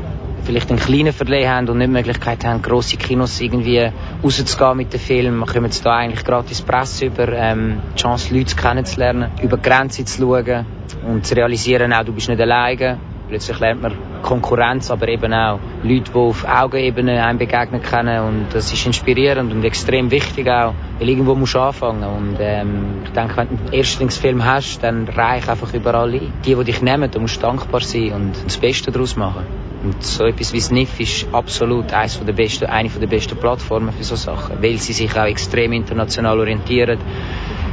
[0.43, 3.91] vielleicht einen kleinen Verleih haben und nicht die Möglichkeit haben, grosse Kinos irgendwie
[4.23, 5.39] rauszugehen mit dem Film.
[5.39, 10.05] Wir kommen jetzt da eigentlich gratis Presse über, ähm, die Chance, Leute kennenzulernen, über Grenzen
[10.05, 10.65] zu schauen
[11.07, 12.97] und zu realisieren, auch du bist nicht alleine.
[13.29, 18.45] Plötzlich lernt man Konkurrenz, aber eben auch Leute, die auf Augenebene einem begegnen können und
[18.53, 23.11] das ist inspirierend und extrem wichtig auch, weil irgendwo musst du anfangen und ähm, ich
[23.11, 26.33] denke, wenn du einen Erstlingsfilm hast, dann reich einfach überall ein.
[26.45, 29.45] Die, die dich nehmen, da musst du dankbar sein und das Beste daraus machen.
[29.83, 34.03] Und so etwas wie Sniff ist absolut eines der besten, eine der besten Plattformen für
[34.05, 36.99] so Sachen, weil sie sich auch extrem international orientieren.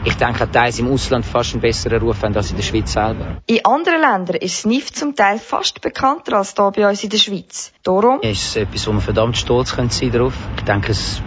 [0.03, 3.37] Ich denke, teils im Ausland fast einen besseren Ruf haben als in der Schweiz selber.
[3.47, 7.19] In anderen Ländern ist Sniff zum Teil fast bekannter als hier bei uns in der
[7.19, 7.73] Schweiz.
[7.83, 10.35] Darum ist es etwas, wo man verdammt stolz sein können darauf.
[10.57, 11.23] Ich denke, es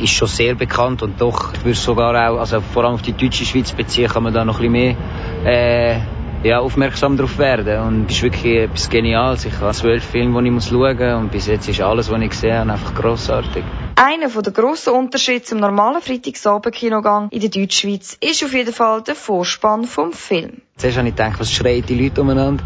[0.00, 3.12] ist schon sehr bekannt und doch, ich würde sogar auch, also vor allem auf die
[3.12, 4.96] deutsche Schweiz beziehen, kann man da noch ein bisschen
[5.42, 6.00] mehr äh,
[6.42, 7.80] ja, aufmerksam darauf werden.
[7.82, 9.44] Und es ist wirklich etwas Geniales.
[9.44, 12.30] Ich habe zwölf Filme, die ich schauen muss und bis jetzt ist alles, was ich
[12.30, 13.64] gesehen habe, einfach grossartig.
[13.96, 19.16] Einer der grossen Unterschiede zum normalen Freitagsabend-Kinogang in der Deutschschweiz ist auf jeden Fall der
[19.16, 20.62] Vorspann vom Film.
[20.76, 22.62] Zuerst habe ich gedacht, was schreien die Leute umeinander?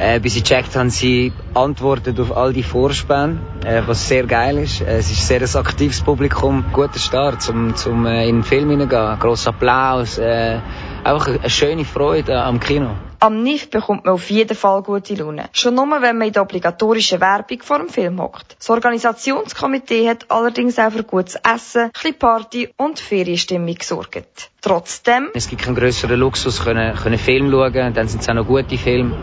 [0.00, 4.58] Äh, bis ich gecheckt haben sie antwortet auf all die Vorspänne, äh, was sehr geil
[4.58, 4.80] ist.
[4.80, 8.70] Äh, es ist sehr ein aktives Publikum, guter Start, um zum äh, in den Film
[8.70, 9.20] hineingehen.
[9.20, 10.58] Grosser Applaus, äh,
[11.04, 12.90] einfach eine schöne Freude am Kino.
[13.20, 15.44] Am NIF bekommt man auf jeden Fall gute Laune.
[15.52, 18.56] Schon nur, wenn man in der obligatorischen Werbung vor dem Film hockt.
[18.58, 24.50] Das Organisationskomitee hat allerdings auch für gutes Essen, ein Party und Ferienstimmung gesorgt.
[24.60, 25.28] Trotzdem...
[25.34, 28.76] Es gibt keinen grösseren Luxus, können, können Film schauen, dann sind es auch noch gute
[28.76, 29.16] Filme.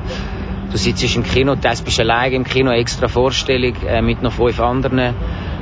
[0.72, 4.34] Du sitzt im Kino, teils bist du alleine im Kino, extra Vorstellung äh, mit noch
[4.34, 5.16] fünf anderen.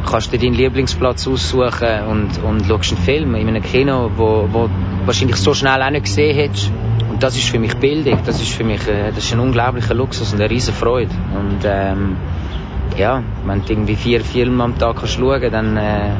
[0.06, 4.70] Kannst dir deinen Lieblingsplatz aussuchen und, und schaust einen Film in einem Kino, wo, wo
[5.06, 6.72] wahrscheinlich so schnell auch nicht gesehen hättest.
[7.10, 9.94] Und das ist für mich Bildung, das ist für mich äh, das ist ein unglaublicher
[9.94, 11.12] Luxus und eine riesen Freude.
[11.34, 12.16] Und ähm,
[12.98, 16.12] ja, wenn du irgendwie vier Filme am Tag kannst schauen, dann äh,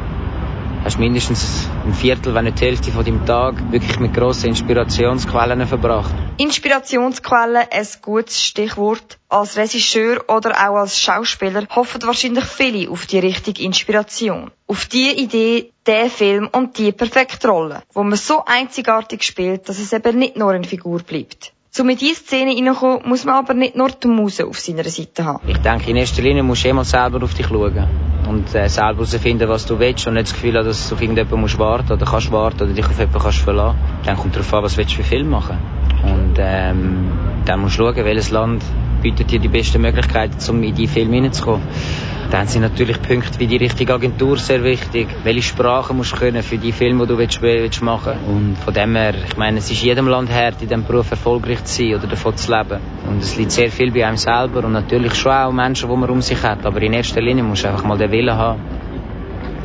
[0.84, 5.68] hast mindestens ein Viertel, wenn nicht die Hälfte von deinem Tag wirklich mit grossen Inspirationsquellen
[5.68, 6.14] verbracht.
[6.38, 9.18] Inspirationsquellen, ein gutes Stichwort.
[9.30, 14.52] Als Regisseur oder auch als Schauspieler hoffen wahrscheinlich viele auf die richtige Inspiration.
[14.68, 19.80] Auf die Idee, der Film und die perfekte Rolle, wo man so einzigartig spielt, dass
[19.80, 21.54] es eben nicht nur eine Figur bleibt.
[21.80, 25.26] Um in diese Szene reinzukommen, muss man aber nicht nur die Muse auf seiner Seite
[25.26, 25.48] haben.
[25.48, 27.88] Ich denke, in erster Linie musst du immer selber auf dich schauen.
[28.28, 31.02] Und äh, selber herausfinden, was du willst und nicht das Gefühl haben, dass du auf
[31.02, 33.78] irgendjemanden musst warten oder kannst warten oder dich auf jemanden kannst verlassen.
[34.06, 35.58] Dann kommt darauf an, was willst du für Film machen.
[36.04, 37.12] Und ähm,
[37.46, 38.64] dann musst du schauen, welches Land
[39.02, 41.66] bietet dir die besten Möglichkeiten, um in die Filme hineinzukommen.
[42.30, 45.08] Dann sind natürlich Punkte wie die richtige Agentur sehr wichtig.
[45.24, 48.74] Welche Sprache musst du können für die Filme, die du willst, willst machen Und von
[48.74, 51.96] dem her, ich meine, es ist jedem Land hart, in diesem Beruf erfolgreich zu sein
[51.96, 52.82] oder davon zu leben.
[53.10, 56.10] Und es liegt sehr viel bei einem selber und natürlich schon auch Menschen, die man
[56.10, 56.66] um sich hat.
[56.66, 58.60] Aber in erster Linie musst du einfach mal den Willen haben,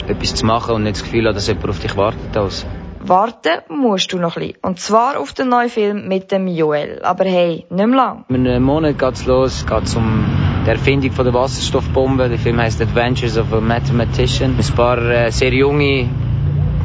[0.07, 2.37] etwas zu machen und nicht das Gefühl haben, dass jemand auf dich wartet.
[2.37, 2.65] Also.
[3.01, 4.59] Warten musst du noch ein bisschen.
[4.63, 7.01] Und zwar auf den neuen Film mit dem Joel.
[7.03, 8.25] Aber hey, nicht mehr lang.
[8.29, 12.29] In einem Monat geht's los, geht's um die Erfindung von der Wasserstoffbombe.
[12.29, 14.57] Der Film heißt Adventures of a Mathematician.
[14.57, 16.09] Ein paar äh, sehr junge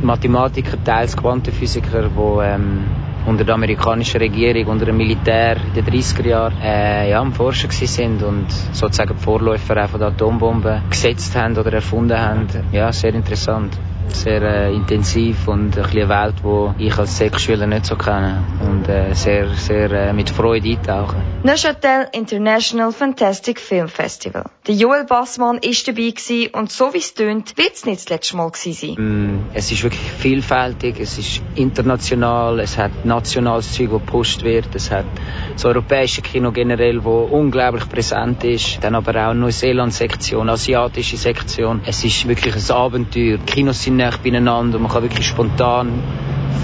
[0.02, 2.86] Mathematiker, teils Quantenphysiker, die ähm,
[3.26, 7.70] unter der amerikanischen Regierung, unter dem Militär in den 30er Jahren äh, ja, am Forschen
[7.70, 12.48] sind und sozusagen die Vorläufer auch von der Atombombe gesetzt haben oder erfunden haben.
[12.72, 13.78] Ja, sehr interessant
[14.16, 16.36] sehr äh, intensiv und ein eine Welt,
[16.80, 21.22] die ich als Sexschüler nicht so kenne und äh, sehr, sehr äh, mit Freude eintauchen.
[21.44, 24.46] Neuchâtel International Fantastic Film Festival.
[24.68, 28.10] Der Joel Bassmann ist dabei gewesen und so wie es tönt, wird es nicht das
[28.10, 28.96] letzte Mal gewesen sein.
[28.98, 34.76] Mm, es ist wirklich vielfältig, es ist international, es hat nationales Zeug, das gepusht wird,
[34.76, 35.06] es hat
[35.54, 41.80] das europäische Kino generell, wo unglaublich präsent ist, dann aber auch Neuseeland-Sektion, asiatische Sektion.
[41.86, 43.38] Es ist wirklich ein Abenteuer.
[43.38, 44.80] Die Kinos sind nah beieinander.
[44.80, 46.04] Man kann wirklich spontan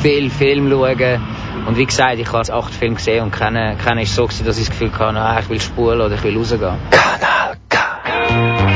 [0.02, 1.22] viel Film schauen.
[1.66, 4.58] Und wie gesagt, ich habe acht Filme gesehen und keiner, keiner ist so gewesen, dass
[4.58, 6.76] ich das Gefühl hatte, ah, ich will spulen oder ich will rausgehen.
[8.34, 8.73] Thank you.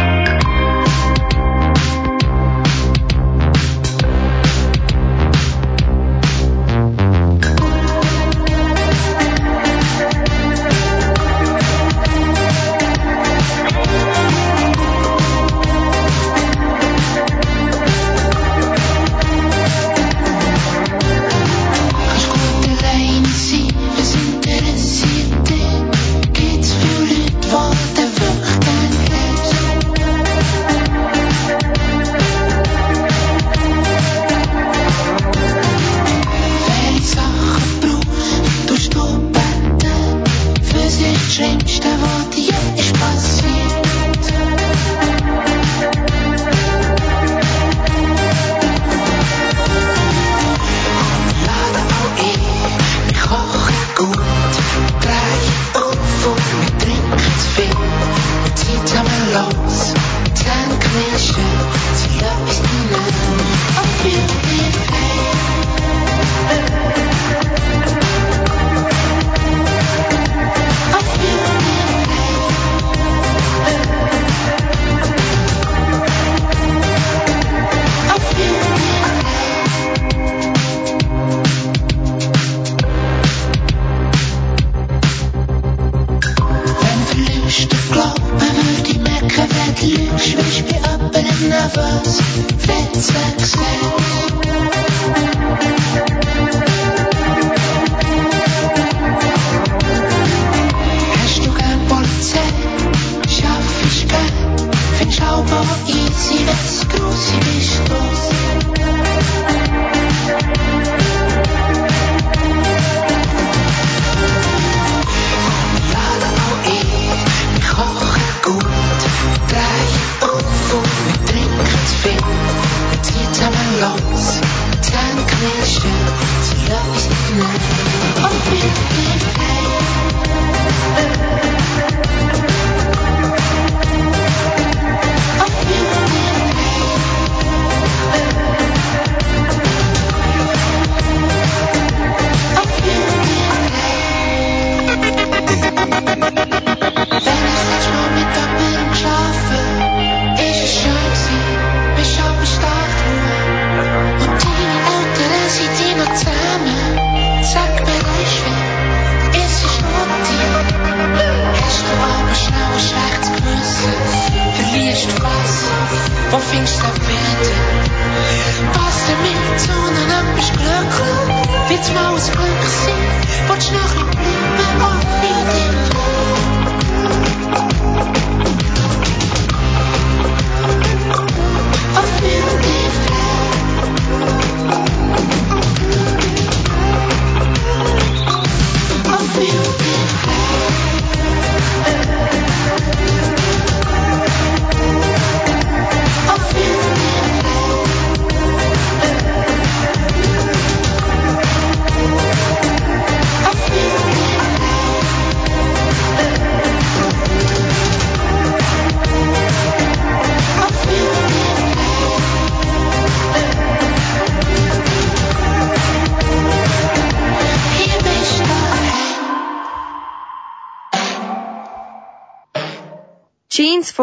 [171.77, 175.16] Ritme aus Rücksee, watsch nach dem Leben.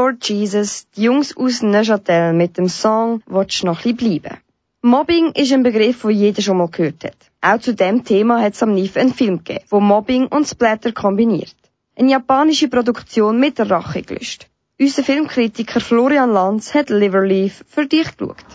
[0.04, 4.36] For Jesus, die Jungs aus Neuchâtel mit dem Song «Wollt's noch ein bleiben?»
[4.82, 7.20] Mobbing ist ein Begriff, den jeder schon mal gehört hat.
[7.40, 10.92] Auch zu dem Thema hat es am NIF einen Film gegeben, wo Mobbing und Splatter
[10.92, 11.56] kombiniert.
[11.96, 14.46] Eine japanische Produktion mit der Rache gelöst.
[14.78, 18.50] Unser Filmkritiker Florian Lanz hat Liverleaf für dich geschaut.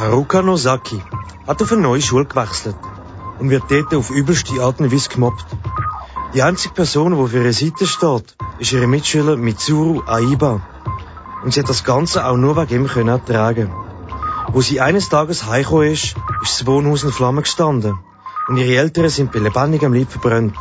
[0.00, 1.00] Haruka Nozaki
[1.46, 2.82] hat auf eine neue Schule gewechselt
[3.38, 5.46] und wird dort auf übelste Art und Weise gemobbt.
[6.32, 10.60] Die einzige Person, die für ihre Seite steht, ist ihre Mitschüler Mitsuru Aiba.
[11.42, 13.72] Und sie hat das Ganze auch nur wegen ihm können ertragen.
[14.52, 17.98] Wo sie eines Tages heimgekommen ist, ist das Wohnhaus in Flammen gestanden.
[18.46, 20.54] Und ihre Eltern sind bei lebendigem Leib verbrannt.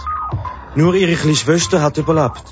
[0.74, 2.46] Nur ihre kleine Schwester hat überlebt.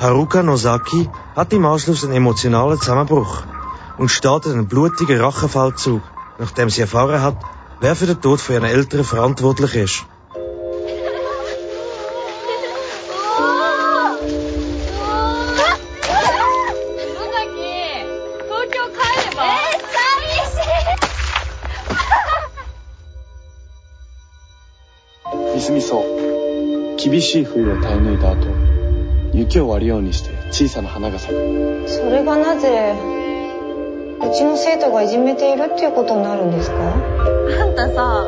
[0.00, 3.42] Haruka Nozaki hat im Anschluss einen emotionalen Zusammenbruch
[3.98, 6.00] und startet einen blutigen Rachefeldzug,
[6.38, 7.36] nachdem sie erfahren hat,
[7.80, 10.06] wer für den Tod von ihren Eltern verantwortlich ist.
[27.14, 28.48] 厳しい冬を耐え抜いた後
[29.32, 31.84] 雪を割るようにして小さな花が咲く。
[31.86, 32.92] それがなぜ
[34.18, 36.76] うちの生徒がいじめているっていうことになるんですか？
[36.76, 38.26] あんたさ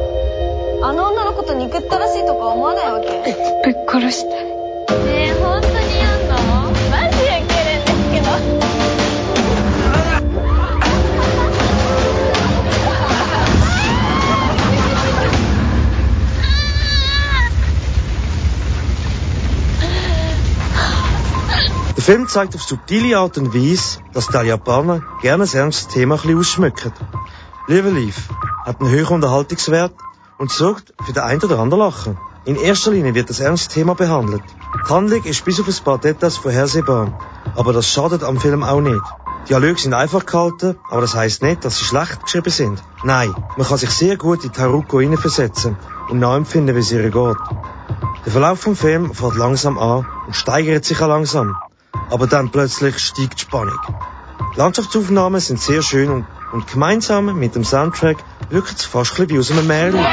[0.83, 3.09] あの女のこと憎ったらしいとか思わないわけ？
[3.65, 4.45] ぶっ殺したい。
[4.45, 4.53] ね
[5.31, 5.69] え本当
[22.07, 26.39] Film zeigt auf subtile Art und Weise, dass der Japaner gerne ein ernstes Thema ein
[26.39, 26.93] ausschmücken.
[27.67, 28.29] Live Leaf
[28.65, 29.93] hat einen höheren Unterhaltungswert
[30.39, 32.17] und sorgt für den ein oder anderen Lachen.
[32.45, 34.45] In erster Linie wird das ernste Thema behandelt.
[34.87, 37.19] Die Handlung ist bis auf ein paar Details vorhersehbar,
[37.57, 39.03] aber das schadet am Film auch nicht.
[39.43, 42.83] Die Dialoge sind einfach gehalten, aber das heißt nicht, dass sie schlecht geschrieben sind.
[43.03, 45.77] Nein, man kann sich sehr gut in Taruko hineinversetzen
[46.09, 47.37] und nachempfinden, wie es ihr geht.
[48.25, 51.57] Der Verlauf vom Film fährt langsam an und steigert sich auch langsam.
[52.11, 53.79] Aber dann plötzlich steigt die Spannung.
[54.55, 58.19] Die Landschaftsaufnahmen sind sehr schön und, und gemeinsam mit dem Soundtrack
[58.51, 60.05] wirkt es fast ein wie aus einem Märchen.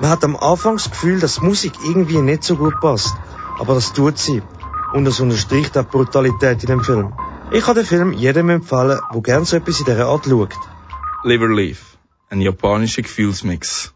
[0.00, 3.14] Man hat am Anfang das Gefühl, dass Musik irgendwie nicht so gut passt.
[3.58, 4.42] Aber das tut sie.
[4.92, 7.12] Und das unterstreicht auch die Brutalität in dem Film.
[7.52, 10.54] Ich kann den Film jedem empfehlen, der gerne so etwas in dieser Art schaut.
[11.24, 11.80] Live or Leave.
[12.28, 13.92] Ein japanischer Gefühlsmix.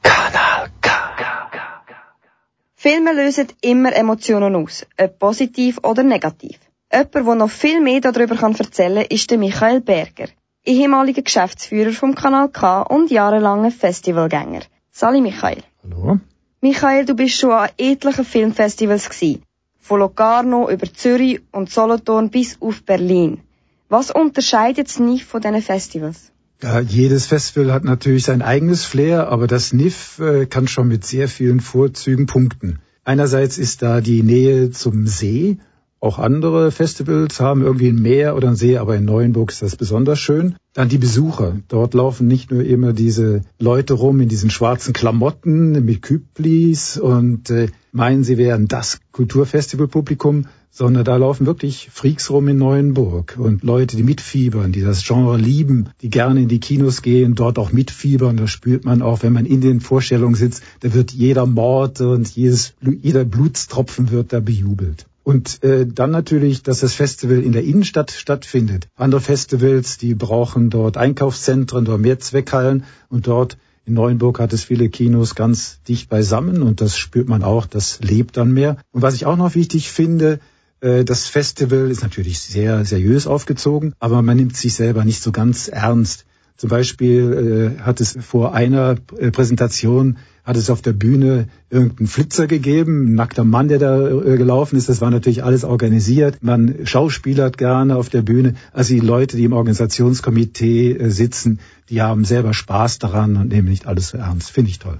[2.75, 6.59] Filme lösen immer Emotionen aus, ob positiv oder negativ.
[6.93, 10.29] Jemand, der noch viel mehr darüber kann erzählen kann, ist der Michael Berger,
[10.65, 14.63] ehemaliger Geschäftsführer vom Kanal K und jahrelanger Festivalgänger.
[14.91, 15.63] Sali Michael.
[15.83, 16.19] Hallo.
[16.63, 19.43] Michael, du bist schon an etlichen Filmfestivals gewesen.
[19.91, 23.41] Von Locarno über Zürich und Solothurn bis auf Berlin.
[23.89, 26.31] Was unterscheidet nicht von diesen Festivals?
[26.63, 31.05] Ja, jedes Festival hat natürlich sein eigenes Flair, aber das NIF äh, kann schon mit
[31.05, 32.79] sehr vielen Vorzügen punkten.
[33.03, 35.59] Einerseits ist da die Nähe zum See.
[36.03, 39.77] Auch andere Festivals haben irgendwie ein Meer oder ein See, aber in Neuenburg ist das
[39.77, 40.57] besonders schön.
[40.73, 41.59] Dann die Besucher.
[41.69, 47.51] Dort laufen nicht nur immer diese Leute rum in diesen schwarzen Klamotten mit Küblis und
[47.51, 53.63] äh, meinen, sie wären das Kulturfestivalpublikum, sondern da laufen wirklich Freaks rum in Neuenburg und
[53.63, 57.73] Leute, die mitfiebern, die das Genre lieben, die gerne in die Kinos gehen, dort auch
[57.73, 58.39] mitfiebern.
[58.39, 60.63] Das spürt man auch, wenn man in den Vorstellungen sitzt.
[60.81, 65.05] Da wird jeder Mord und jedes, jeder Blutstropfen wird da bejubelt.
[65.23, 68.89] Und äh, dann natürlich, dass das Festival in der Innenstadt stattfindet.
[68.97, 74.89] Andere Festivals, die brauchen dort Einkaufszentren oder Mehrzweckhallen und dort in Neuenburg hat es viele
[74.89, 78.77] Kinos ganz dicht beisammen und das spürt man auch, das lebt dann mehr.
[78.93, 80.39] Und was ich auch noch wichtig finde,
[80.81, 85.33] äh, das Festival ist natürlich sehr seriös aufgezogen, aber man nimmt sich selber nicht so
[85.33, 86.25] ganz ernst.
[86.61, 92.07] Zum Beispiel äh, hat es vor einer äh, Präsentation hat es auf der Bühne irgendeinen
[92.07, 94.91] Flitzer gegeben, ein nackter Mann, der da äh, gelaufen ist.
[94.91, 96.43] Das war natürlich alles organisiert.
[96.43, 98.57] Man schauspielert gerne auf der Bühne.
[98.75, 103.71] Also die Leute, die im Organisationskomitee äh, sitzen, die haben selber Spaß daran und nehmen
[103.71, 104.51] nicht alles so ernst.
[104.51, 104.99] Finde ich toll.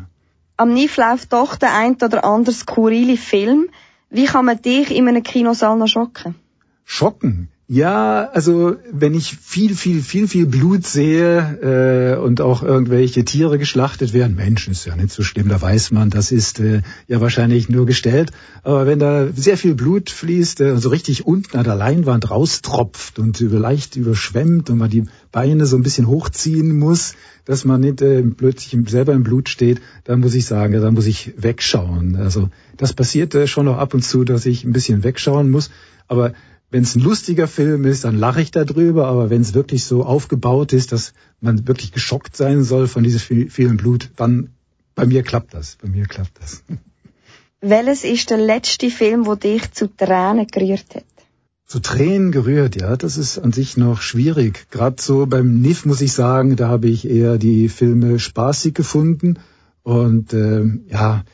[0.57, 3.69] Am NIF läuft doch der ein oder andere skurrile Film.
[4.09, 6.37] Wie kann man dich in einem Kinosaal noch schocken?
[6.87, 7.51] Schocken?
[7.73, 13.61] Ja, also wenn ich viel, viel, viel, viel Blut sehe äh, und auch irgendwelche Tiere
[13.61, 17.21] geschlachtet werden, Menschen ist ja nicht so schlimm, da weiß man, das ist äh, ja
[17.21, 18.33] wahrscheinlich nur gestellt.
[18.65, 22.29] Aber wenn da sehr viel Blut fließt äh, und so richtig unten an der Leinwand
[22.29, 27.15] raustropft und über, leicht überschwemmt und man die Beine so ein bisschen hochziehen muss,
[27.45, 30.95] dass man nicht äh, plötzlich selber im Blut steht, dann muss ich sagen, ja, dann
[30.95, 32.17] muss ich wegschauen.
[32.17, 35.71] Also das passiert äh, schon noch ab und zu, dass ich ein bisschen wegschauen muss.
[36.09, 36.33] Aber
[36.71, 40.05] wenn es ein lustiger Film ist, dann lache ich darüber, aber wenn es wirklich so
[40.05, 44.51] aufgebaut ist, dass man wirklich geschockt sein soll von diesem vielen Blut, dann
[44.95, 45.77] bei mir klappt das.
[45.83, 46.63] Bei mir klappt das.
[47.61, 51.05] Welches ist der letzte Film, wo dich zu Tränen gerührt hat?
[51.67, 54.67] Zu Tränen gerührt, ja, das ist an sich noch schwierig.
[54.71, 59.39] Gerade so beim NIF muss ich sagen, da habe ich eher die Filme spaßig gefunden
[59.83, 61.25] und äh, ja,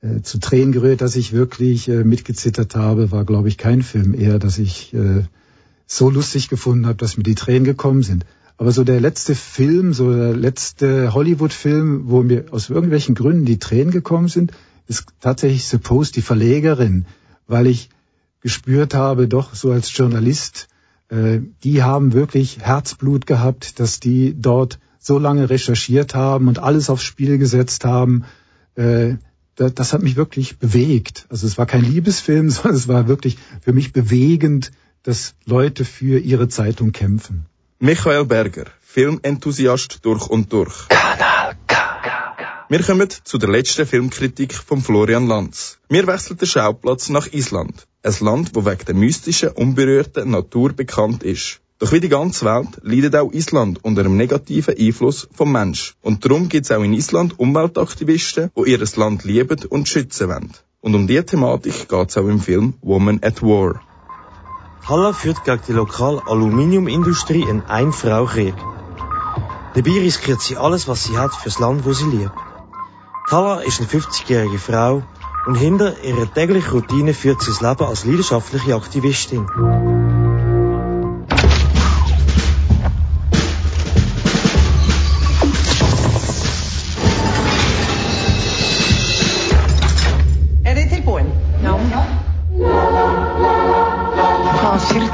[0.00, 4.14] äh, zu Tränen gerührt, dass ich wirklich äh, mitgezittert habe, war, glaube ich, kein Film.
[4.14, 5.24] Eher, dass ich äh,
[5.86, 8.24] so lustig gefunden habe, dass mir die Tränen gekommen sind.
[8.58, 13.58] Aber so der letzte Film, so der letzte Hollywood-Film, wo mir aus irgendwelchen Gründen die
[13.58, 14.52] Tränen gekommen sind,
[14.88, 17.06] ist tatsächlich Suppose, die Verlegerin,
[17.46, 17.88] weil ich
[18.40, 20.68] gespürt habe, doch so als Journalist,
[21.08, 26.90] äh, die haben wirklich Herzblut gehabt, dass die dort so lange recherchiert haben und alles
[26.90, 28.24] aufs Spiel gesetzt haben,
[28.74, 29.14] äh,
[29.58, 31.26] das hat mich wirklich bewegt.
[31.28, 34.70] Also es war kein Liebesfilm, sondern es war wirklich für mich bewegend,
[35.02, 37.46] dass Leute für ihre Zeitung kämpfen.
[37.80, 40.88] Michael Berger, Filmenthusiast durch und durch.
[40.88, 41.78] Kanal K.
[42.70, 45.78] Wir kommen zu der letzten Filmkritik von Florian Lanz.
[45.88, 47.86] Wir wechseln den Schauplatz nach Island.
[48.02, 51.60] Ein Land, wo wegen der mystischen, unberührten Natur bekannt ist.
[51.80, 55.94] Doch wie die ganze Welt leidet auch Island unter einem negativen Einfluss vom Mensch.
[56.02, 60.52] Und darum gibt es auch in Island Umweltaktivisten, die ihr Land lieben und schützen wollen.
[60.80, 63.80] Und um diese Thematik geht es auch im Film Woman at War.
[64.88, 68.54] Halla führt gegen die lokale Aluminiumindustrie einen Ein-Frau-Krieg.
[69.74, 72.32] Dabei riskiert sie alles, was sie hat, fürs Land, wo sie lebt.
[73.28, 75.02] Tala ist eine 50-jährige Frau
[75.46, 79.46] und hinter ihrer täglichen Routine führt sie das Leben als leidenschaftliche Aktivistin.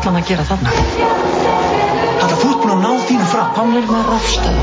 [0.05, 0.73] Þyrlan að gera þarna?
[2.21, 3.53] Þetta þú ert búin að ná þínu fram.
[3.57, 4.57] Hann er með rafstöð.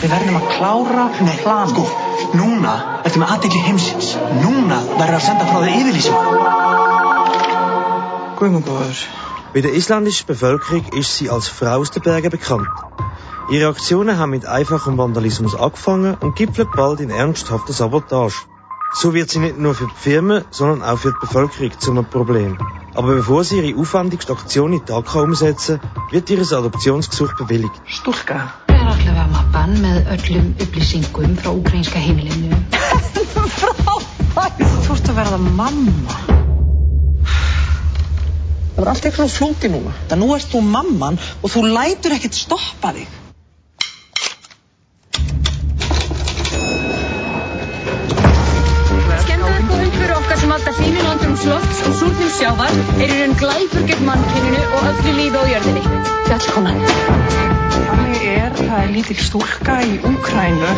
[0.00, 1.68] Við verðum að klára Nei, plan.
[1.68, 1.84] Sko,
[2.40, 2.72] núna
[3.04, 4.14] ertu með aðdegli heimsins.
[4.38, 6.16] Núna verður að senda frá þig yfirlýsing.
[8.40, 9.04] Guðmundur.
[9.52, 12.72] Bei der isländischen Bevölkerung ist sie als Frau aus den Bergen bekannt.
[13.50, 18.40] Ihre Aktionen haben mit einfachem Vandalismus angefangen und gipfeln bald in ernsthafter Sabotage.
[18.92, 22.58] So wird sie nicht nur für die Firmen, sondern auch für die Bevölkerung zum Problem.
[22.94, 25.80] Aber bevor sie ihre aufwendigste Aktion in Dhaka umsetzen,
[26.10, 27.72] wird ihr Adoptionsgesuch bewilligt.
[27.86, 28.52] Stúlka.
[28.66, 32.58] Er ætla að vera mappan með öllum upplýsingum frá ukrainska heimilinu.
[33.60, 34.58] Frábært!
[34.58, 36.18] Þú ert að verða mamma.
[38.74, 39.94] Það var allt eitthvað flóti núna.
[40.10, 43.19] Það nú ert þú mamman og þú lætur ekkert stoppa þig.
[49.68, 54.06] Fyrir okkar sem alltaf hlýnir andrums lofts og súrnum sjávar er í raun glæpur gegn
[54.06, 55.82] mannkyninu og öllu lífi á jörðinni.
[56.28, 56.78] Fjallkonan.
[57.74, 60.70] Þannig er, það er lítil stúlka í Úkrænu.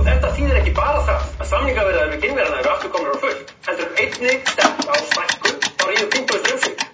[0.00, 3.38] Og þetta þýðir ekki bara það að samningaverðar við kynverðana eru aftur komur á full,
[3.68, 6.84] heldur einnig stefnt á stækkun á Ríu Pinto Strömsvík.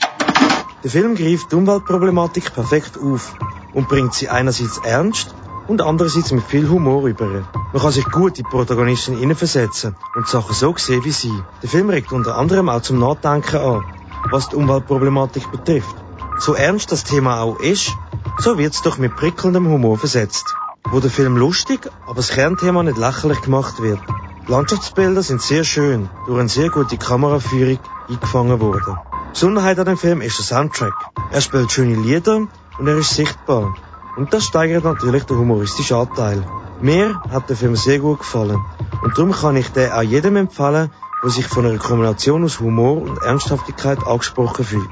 [0.85, 3.33] Der Film greift die Umweltproblematik perfekt auf
[3.73, 5.33] und bringt sie einerseits ernst
[5.69, 7.27] und andererseits mit viel Humor über.
[7.27, 11.43] Man kann sich gut in die Protagonistin hineinversetzen und Sachen so sehen wie sie.
[11.63, 13.85] Der Film regt unter anderem auch zum Nachdenken an,
[14.31, 15.97] was die Umweltproblematik betrifft.
[16.39, 17.93] So ernst das Thema auch ist,
[18.39, 20.55] so wird es doch mit prickelndem Humor versetzt.
[20.91, 23.99] Wo der Film lustig, aber das Kernthema nicht lächerlich gemacht wird.
[24.47, 28.97] Die Landschaftsbilder sind sehr schön, durch eine sehr gute Kameraführung eingefangen worden.
[29.33, 30.95] Besonderheit an dem Film ist der Soundtrack.
[31.33, 32.47] Er spielt schöne Lieder
[32.79, 33.75] und er ist sichtbar.
[34.17, 36.43] Und das steigert natürlich den humoristischen Anteil.
[36.81, 38.65] Mir hat der Film sehr gut gefallen.
[39.03, 40.91] Und darum kann ich den auch jedem empfehlen,
[41.23, 44.89] der sich von einer Kombination aus Humor und Ernsthaftigkeit angesprochen fühlt.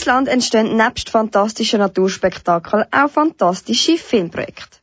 [0.00, 0.06] kg.
[0.06, 4.78] In Island entstehen nebst fantastischen Naturspektakeln auch fantastische Filmprojekte.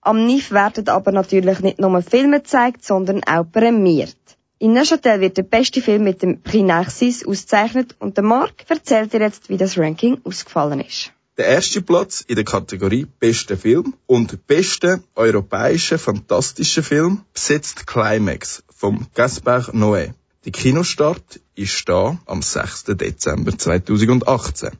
[0.00, 4.16] Am NIF werden aber natürlich nicht nur Filme gezeigt, sondern auch prämiert.
[4.58, 9.12] In Neuchâtel wird der beste Film mit dem Prix Narcisse ausgezeichnet und der Marc erzählt
[9.12, 11.12] dir jetzt, wie das Ranking ausgefallen ist.
[11.36, 18.64] Der erste Platz in der Kategorie Beste Film und Beste europäische fantastische Film besetzt Climax
[18.74, 20.14] vom Gaspar Noé.
[20.46, 22.84] Der Kinostart ist da am 6.
[22.96, 24.70] Dezember 2018.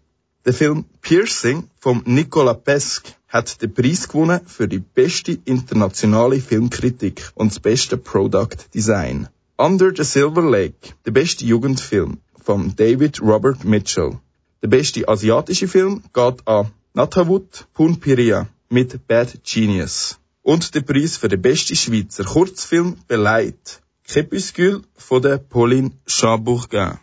[0.44, 7.32] Der Film Piercing von Nicola Pesque hat den Preis gewonnen für die beste internationale Filmkritik
[7.34, 9.28] und das beste Product Design.
[9.56, 14.20] Under the Silver Lake, der beste Jugendfilm von David Robert Mitchell.
[14.62, 20.20] Der beste asiatische Film geht an Nathavut Punpiria mit Bad Genius.
[20.42, 26.98] Und der Preis für den besten Schweizer Kurzfilm beleidigt Crépuscule von der Pauline Chambourgin.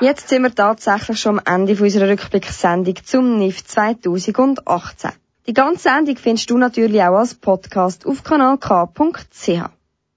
[0.00, 5.10] Jetzt sind wir tatsächlich schon am Ende unserer Rückblickssendung zum NIF 2018.
[5.46, 9.48] Die ganze Sendung findest du natürlich auch als Podcast auf kanalk.ch.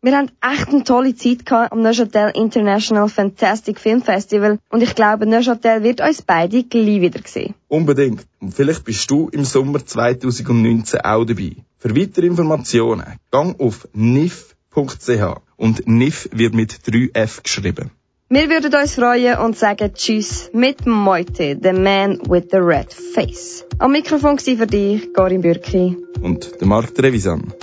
[0.03, 4.95] Wir haben echt eine tolle Zeit gehabt am Neuchâtel International Fantastic Film Festival und ich
[4.95, 7.53] glaube, Neuchâtel wird uns beide gleich wieder sehen.
[7.67, 8.25] Unbedingt.
[8.39, 11.55] Und vielleicht bist du im Sommer 2019 auch dabei.
[11.77, 13.87] Für weitere Informationen gang auf
[14.75, 17.91] nif.ch und NIF wird mit 3F geschrieben.
[18.29, 23.65] Wir würden uns freuen und sagen Tschüss mit Meute, the man with the red face.
[23.79, 25.97] Am Mikrofon war für dich Karin Bürki.
[26.21, 27.53] Und der Marc Trevisan.